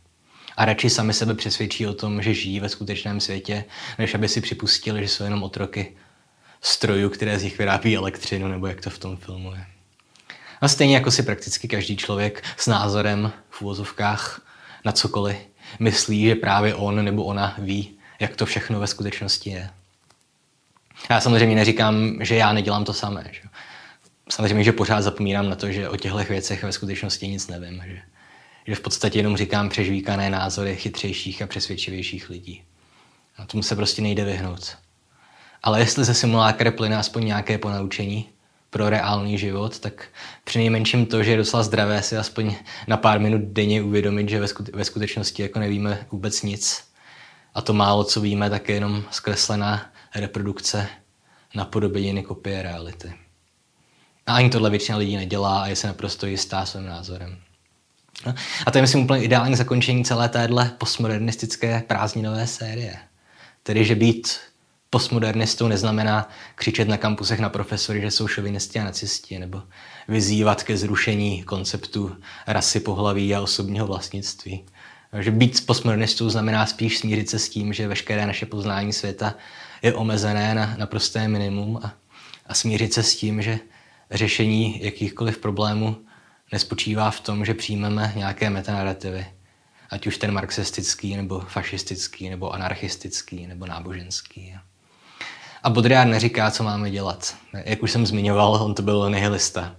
A 0.57 0.65
radši 0.65 0.89
sami 0.89 1.13
sebe 1.13 1.33
přesvědčí 1.33 1.87
o 1.87 1.93
tom, 1.93 2.21
že 2.21 2.33
žijí 2.33 2.59
ve 2.59 2.69
skutečném 2.69 3.19
světě, 3.19 3.63
než 3.99 4.15
aby 4.15 4.27
si 4.27 4.41
připustili, 4.41 5.01
že 5.01 5.07
jsou 5.07 5.23
jenom 5.23 5.43
otroky 5.43 5.95
strojů, 6.61 7.09
které 7.09 7.39
z 7.39 7.43
nich 7.43 7.57
vyrábí 7.57 7.97
elektřinu, 7.97 8.47
nebo 8.47 8.67
jak 8.67 8.81
to 8.81 8.89
v 8.89 8.99
tom 8.99 9.17
filmu 9.17 9.53
je. 9.53 9.65
A 10.61 10.67
stejně 10.67 10.95
jako 10.95 11.11
si 11.11 11.23
prakticky 11.23 11.67
každý 11.67 11.97
člověk 11.97 12.43
s 12.57 12.67
názorem 12.67 13.31
v 13.49 13.61
úvozovkách 13.61 14.41
na 14.85 14.91
cokoliv 14.91 15.37
myslí, 15.79 16.25
že 16.25 16.35
právě 16.35 16.75
on 16.75 17.05
nebo 17.05 17.23
ona 17.23 17.55
ví, 17.57 17.97
jak 18.19 18.35
to 18.35 18.45
všechno 18.45 18.79
ve 18.79 18.87
skutečnosti 18.87 19.49
je. 19.49 19.69
Já 21.09 21.21
samozřejmě 21.21 21.55
neříkám, 21.55 22.17
že 22.19 22.35
já 22.35 22.53
nedělám 22.53 22.85
to 22.85 22.93
samé. 22.93 23.25
Že? 23.31 23.41
Samozřejmě, 24.29 24.63
že 24.63 24.71
pořád 24.71 25.01
zapomínám 25.01 25.49
na 25.49 25.55
to, 25.55 25.71
že 25.71 25.89
o 25.89 25.97
těchto 25.97 26.17
věcech 26.17 26.63
ve 26.63 26.71
skutečnosti 26.71 27.27
nic 27.27 27.47
nevím. 27.47 27.83
Že, 27.85 28.01
že 28.67 28.75
v 28.75 28.81
podstatě 28.81 29.19
jenom 29.19 29.37
říkám 29.37 29.69
přežvíkané 29.69 30.29
názory 30.29 30.75
chytřejších 30.75 31.41
a 31.41 31.47
přesvědčivějších 31.47 32.29
lidí. 32.29 32.63
A 33.37 33.45
tomu 33.45 33.63
se 33.63 33.75
prostě 33.75 34.01
nejde 34.01 34.25
vyhnout. 34.25 34.77
Ale 35.63 35.79
jestli 35.79 36.03
ze 36.03 36.13
simulákra 36.13 36.71
plyne 36.71 36.97
aspoň 36.97 37.25
nějaké 37.25 37.57
ponaučení, 37.57 38.29
pro 38.71 38.89
reálný 38.89 39.37
život, 39.37 39.79
tak 39.79 40.07
při 40.43 40.59
nejmenším 40.59 41.05
to, 41.05 41.23
že 41.23 41.31
je 41.31 41.37
docela 41.37 41.63
zdravé 41.63 42.01
si 42.01 42.17
aspoň 42.17 42.55
na 42.87 42.97
pár 42.97 43.19
minut 43.19 43.41
denně 43.41 43.81
uvědomit, 43.81 44.29
že 44.29 44.39
ve, 44.39 44.45
skute- 44.45 44.75
ve 44.77 44.85
skutečnosti 44.85 45.41
jako 45.41 45.59
nevíme 45.59 46.07
vůbec 46.11 46.41
nic. 46.41 46.83
A 47.53 47.61
to 47.61 47.73
málo, 47.73 48.03
co 48.03 48.21
víme, 48.21 48.49
tak 48.49 48.69
je 48.69 48.75
jenom 48.75 49.03
zkreslená 49.11 49.91
reprodukce 50.15 50.87
na 51.55 51.65
podobeniny 51.65 52.23
kopie 52.23 52.61
reality. 52.61 53.13
A 54.27 54.35
ani 54.35 54.49
tohle 54.49 54.69
většina 54.69 54.97
lidí 54.97 55.15
nedělá 55.15 55.61
a 55.61 55.67
je 55.67 55.75
se 55.75 55.87
naprosto 55.87 56.25
jistá 56.25 56.65
svým 56.65 56.85
názorem. 56.85 57.37
A 58.65 58.71
to 58.71 58.77
je, 58.77 58.81
myslím, 58.81 59.03
úplně 59.03 59.23
ideální 59.23 59.55
zakončení 59.55 60.05
celé 60.05 60.29
téhle 60.29 60.71
postmodernistické 60.77 61.83
prázdninové 61.87 62.47
série. 62.47 62.97
Tedy, 63.63 63.85
že 63.85 63.95
být 63.95 64.39
postmodernistou 64.89 65.67
neznamená 65.67 66.29
křičet 66.55 66.87
na 66.87 66.97
kampusech 66.97 67.39
na 67.39 67.49
profesory, 67.49 68.01
že 68.01 68.11
jsou 68.11 68.27
šovinisti 68.27 68.79
a 68.79 68.83
nacisti, 68.83 69.39
nebo 69.39 69.61
vyzývat 70.07 70.63
ke 70.63 70.77
zrušení 70.77 71.43
konceptu 71.43 72.15
rasy, 72.47 72.79
pohlaví 72.79 73.35
a 73.35 73.41
osobního 73.41 73.87
vlastnictví. 73.87 74.65
Že 75.19 75.31
být 75.31 75.65
postmodernistou 75.65 76.29
znamená 76.29 76.65
spíš 76.65 76.97
smířit 76.97 77.29
se 77.29 77.39
s 77.39 77.49
tím, 77.49 77.73
že 77.73 77.87
veškeré 77.87 78.25
naše 78.25 78.45
poznání 78.45 78.93
světa 78.93 79.35
je 79.81 79.93
omezené 79.93 80.55
na, 80.55 80.75
na 80.77 80.85
prosté 80.85 81.27
minimum 81.27 81.79
a, 81.83 81.93
a 82.47 82.53
smířit 82.53 82.93
se 82.93 83.03
s 83.03 83.15
tím, 83.15 83.41
že 83.41 83.59
řešení 84.11 84.83
jakýchkoliv 84.83 85.37
problémů 85.37 85.97
nespočívá 86.51 87.11
v 87.11 87.19
tom, 87.19 87.45
že 87.45 87.53
přijmeme 87.53 88.13
nějaké 88.15 88.49
metanarrativy, 88.49 89.25
ať 89.89 90.07
už 90.07 90.17
ten 90.17 90.31
marxistický, 90.31 91.17
nebo 91.17 91.39
fašistický, 91.39 92.29
nebo 92.29 92.51
anarchistický, 92.51 93.47
nebo 93.47 93.65
náboženský. 93.65 94.55
A 95.63 95.69
Baudrillard 95.69 96.09
neříká, 96.09 96.51
co 96.51 96.63
máme 96.63 96.91
dělat. 96.91 97.35
Jak 97.53 97.83
už 97.83 97.91
jsem 97.91 98.05
zmiňoval, 98.05 98.53
on 98.53 98.73
to 98.73 98.81
byl 98.81 99.09
nihilista, 99.09 99.75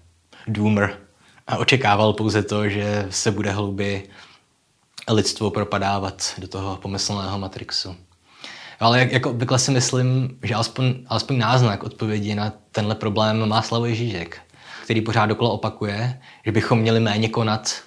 doomer 0.47 0.99
a 1.47 1.57
očekával 1.57 2.13
pouze 2.13 2.43
to, 2.43 2.69
že 2.69 3.07
se 3.11 3.31
bude 3.31 3.51
hlouběji 3.51 4.11
lidstvo 5.11 5.51
propadávat 5.51 6.35
do 6.39 6.49
toho 6.49 6.77
pomyslného 6.77 7.39
Matrixu. 7.39 7.97
Ale 8.81 8.99
jak, 8.99 9.13
jako 9.13 9.31
obvykle 9.31 9.59
si 9.59 9.71
myslím, 9.71 10.39
že 10.43 10.55
alespoň, 10.55 10.95
alespoň 11.07 11.39
náznak 11.39 11.83
odpovědi 11.83 12.35
na 12.35 12.53
tenhle 12.71 12.95
problém 12.95 13.49
má 13.49 13.63
Slavoj 13.63 13.95
Žižek, 13.95 14.41
který 14.93 15.01
pořád 15.01 15.27
dokola 15.27 15.51
opakuje, 15.51 16.21
že 16.45 16.53
bychom 16.53 16.79
měli 16.79 17.01
méně 17.01 17.29
konat 17.29 17.83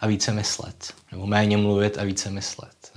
a 0.00 0.06
více 0.06 0.32
myslet. 0.32 0.94
Nebo 1.12 1.26
méně 1.26 1.56
mluvit 1.56 1.98
a 1.98 2.04
více 2.04 2.30
myslet. 2.30 2.92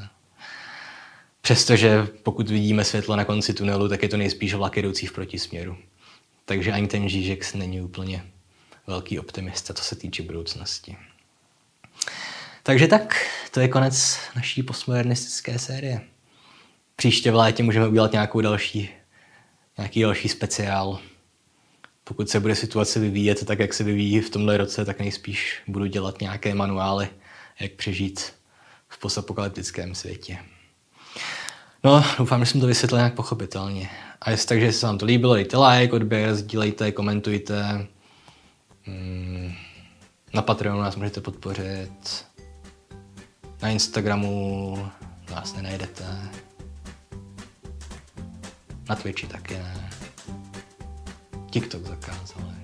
Přestože 1.42 2.08
pokud 2.24 2.50
vidíme 2.50 2.84
světlo 2.84 3.16
na 3.16 3.26
konci 3.26 3.54
tunelu, 3.54 3.90
tak 3.90 4.04
je 4.04 4.10
to 4.10 4.18
nejspíš 4.18 4.54
vlak 4.54 4.78
jedoucí 4.78 5.08
v 5.08 5.14
protisměru. 5.14 5.78
Takže 6.46 6.72
ani 6.72 6.88
ten 6.88 7.10
Žižek 7.10 7.54
není 7.54 7.82
úplně 7.82 8.26
velký 8.88 9.20
optimista, 9.20 9.74
co 9.74 9.84
se 9.84 9.96
týče 9.96 10.24
budoucnosti. 10.24 10.98
Takže 12.64 12.88
tak, 12.88 13.26
to 13.52 13.60
je 13.60 13.68
konec 13.68 14.20
naší 14.36 14.64
postmodernistické 14.64 15.60
série. 15.60 16.02
Příště 16.96 17.32
v 17.32 17.36
létě 17.36 17.64
můžeme 17.64 17.88
udělat 17.88 18.12
nějakou 18.12 18.42
další, 18.42 18.90
nějaký 19.78 20.02
další 20.02 20.30
speciál. 20.30 21.00
Pokud 22.12 22.30
se 22.30 22.40
bude 22.40 22.56
situace 22.56 23.00
vyvíjet 23.00 23.46
tak, 23.46 23.60
jak 23.60 23.74
se 23.74 23.84
vyvíjí 23.84 24.20
v 24.20 24.30
tomhle 24.30 24.58
roce, 24.58 24.86
tak 24.86 25.00
nejspíš 25.00 25.62
budu 25.68 25.86
dělat 25.86 26.22
nějaké 26.22 26.56
manuály, 26.56 27.10
jak 27.60 27.72
přežít 27.72 28.34
v 28.88 29.00
postapokalyptickém 29.00 29.96
světě. 29.96 30.38
No, 31.84 32.04
doufám, 32.18 32.46
že 32.46 32.52
jsem 32.52 32.62
to 32.62 32.68
vysvětlil 32.68 33.00
nějak 33.00 33.14
pochopitelně. 33.14 33.90
A 34.22 34.32
jestli 34.32 34.48
takže 34.48 34.72
se 34.72 34.86
vám 34.86 34.98
to 34.98 35.06
líbilo, 35.06 35.34
dejte 35.34 35.58
like, 35.58 35.94
odběr, 35.94 36.36
sdílejte, 36.36 36.92
komentujte. 36.92 37.88
Hmm, 38.84 39.54
na 40.34 40.42
Patreonu 40.42 40.82
nás 40.82 40.96
můžete 40.96 41.22
podpořit. 41.22 42.26
Na 43.62 43.70
Instagramu 43.70 44.88
nás 45.32 45.56
nenajdete. 45.56 46.06
Na 48.90 48.96
Twitchi 48.96 49.28
taky 49.28 49.54
ne. 49.54 49.91
TikTok 51.52 51.86
заказывала. 51.86 52.61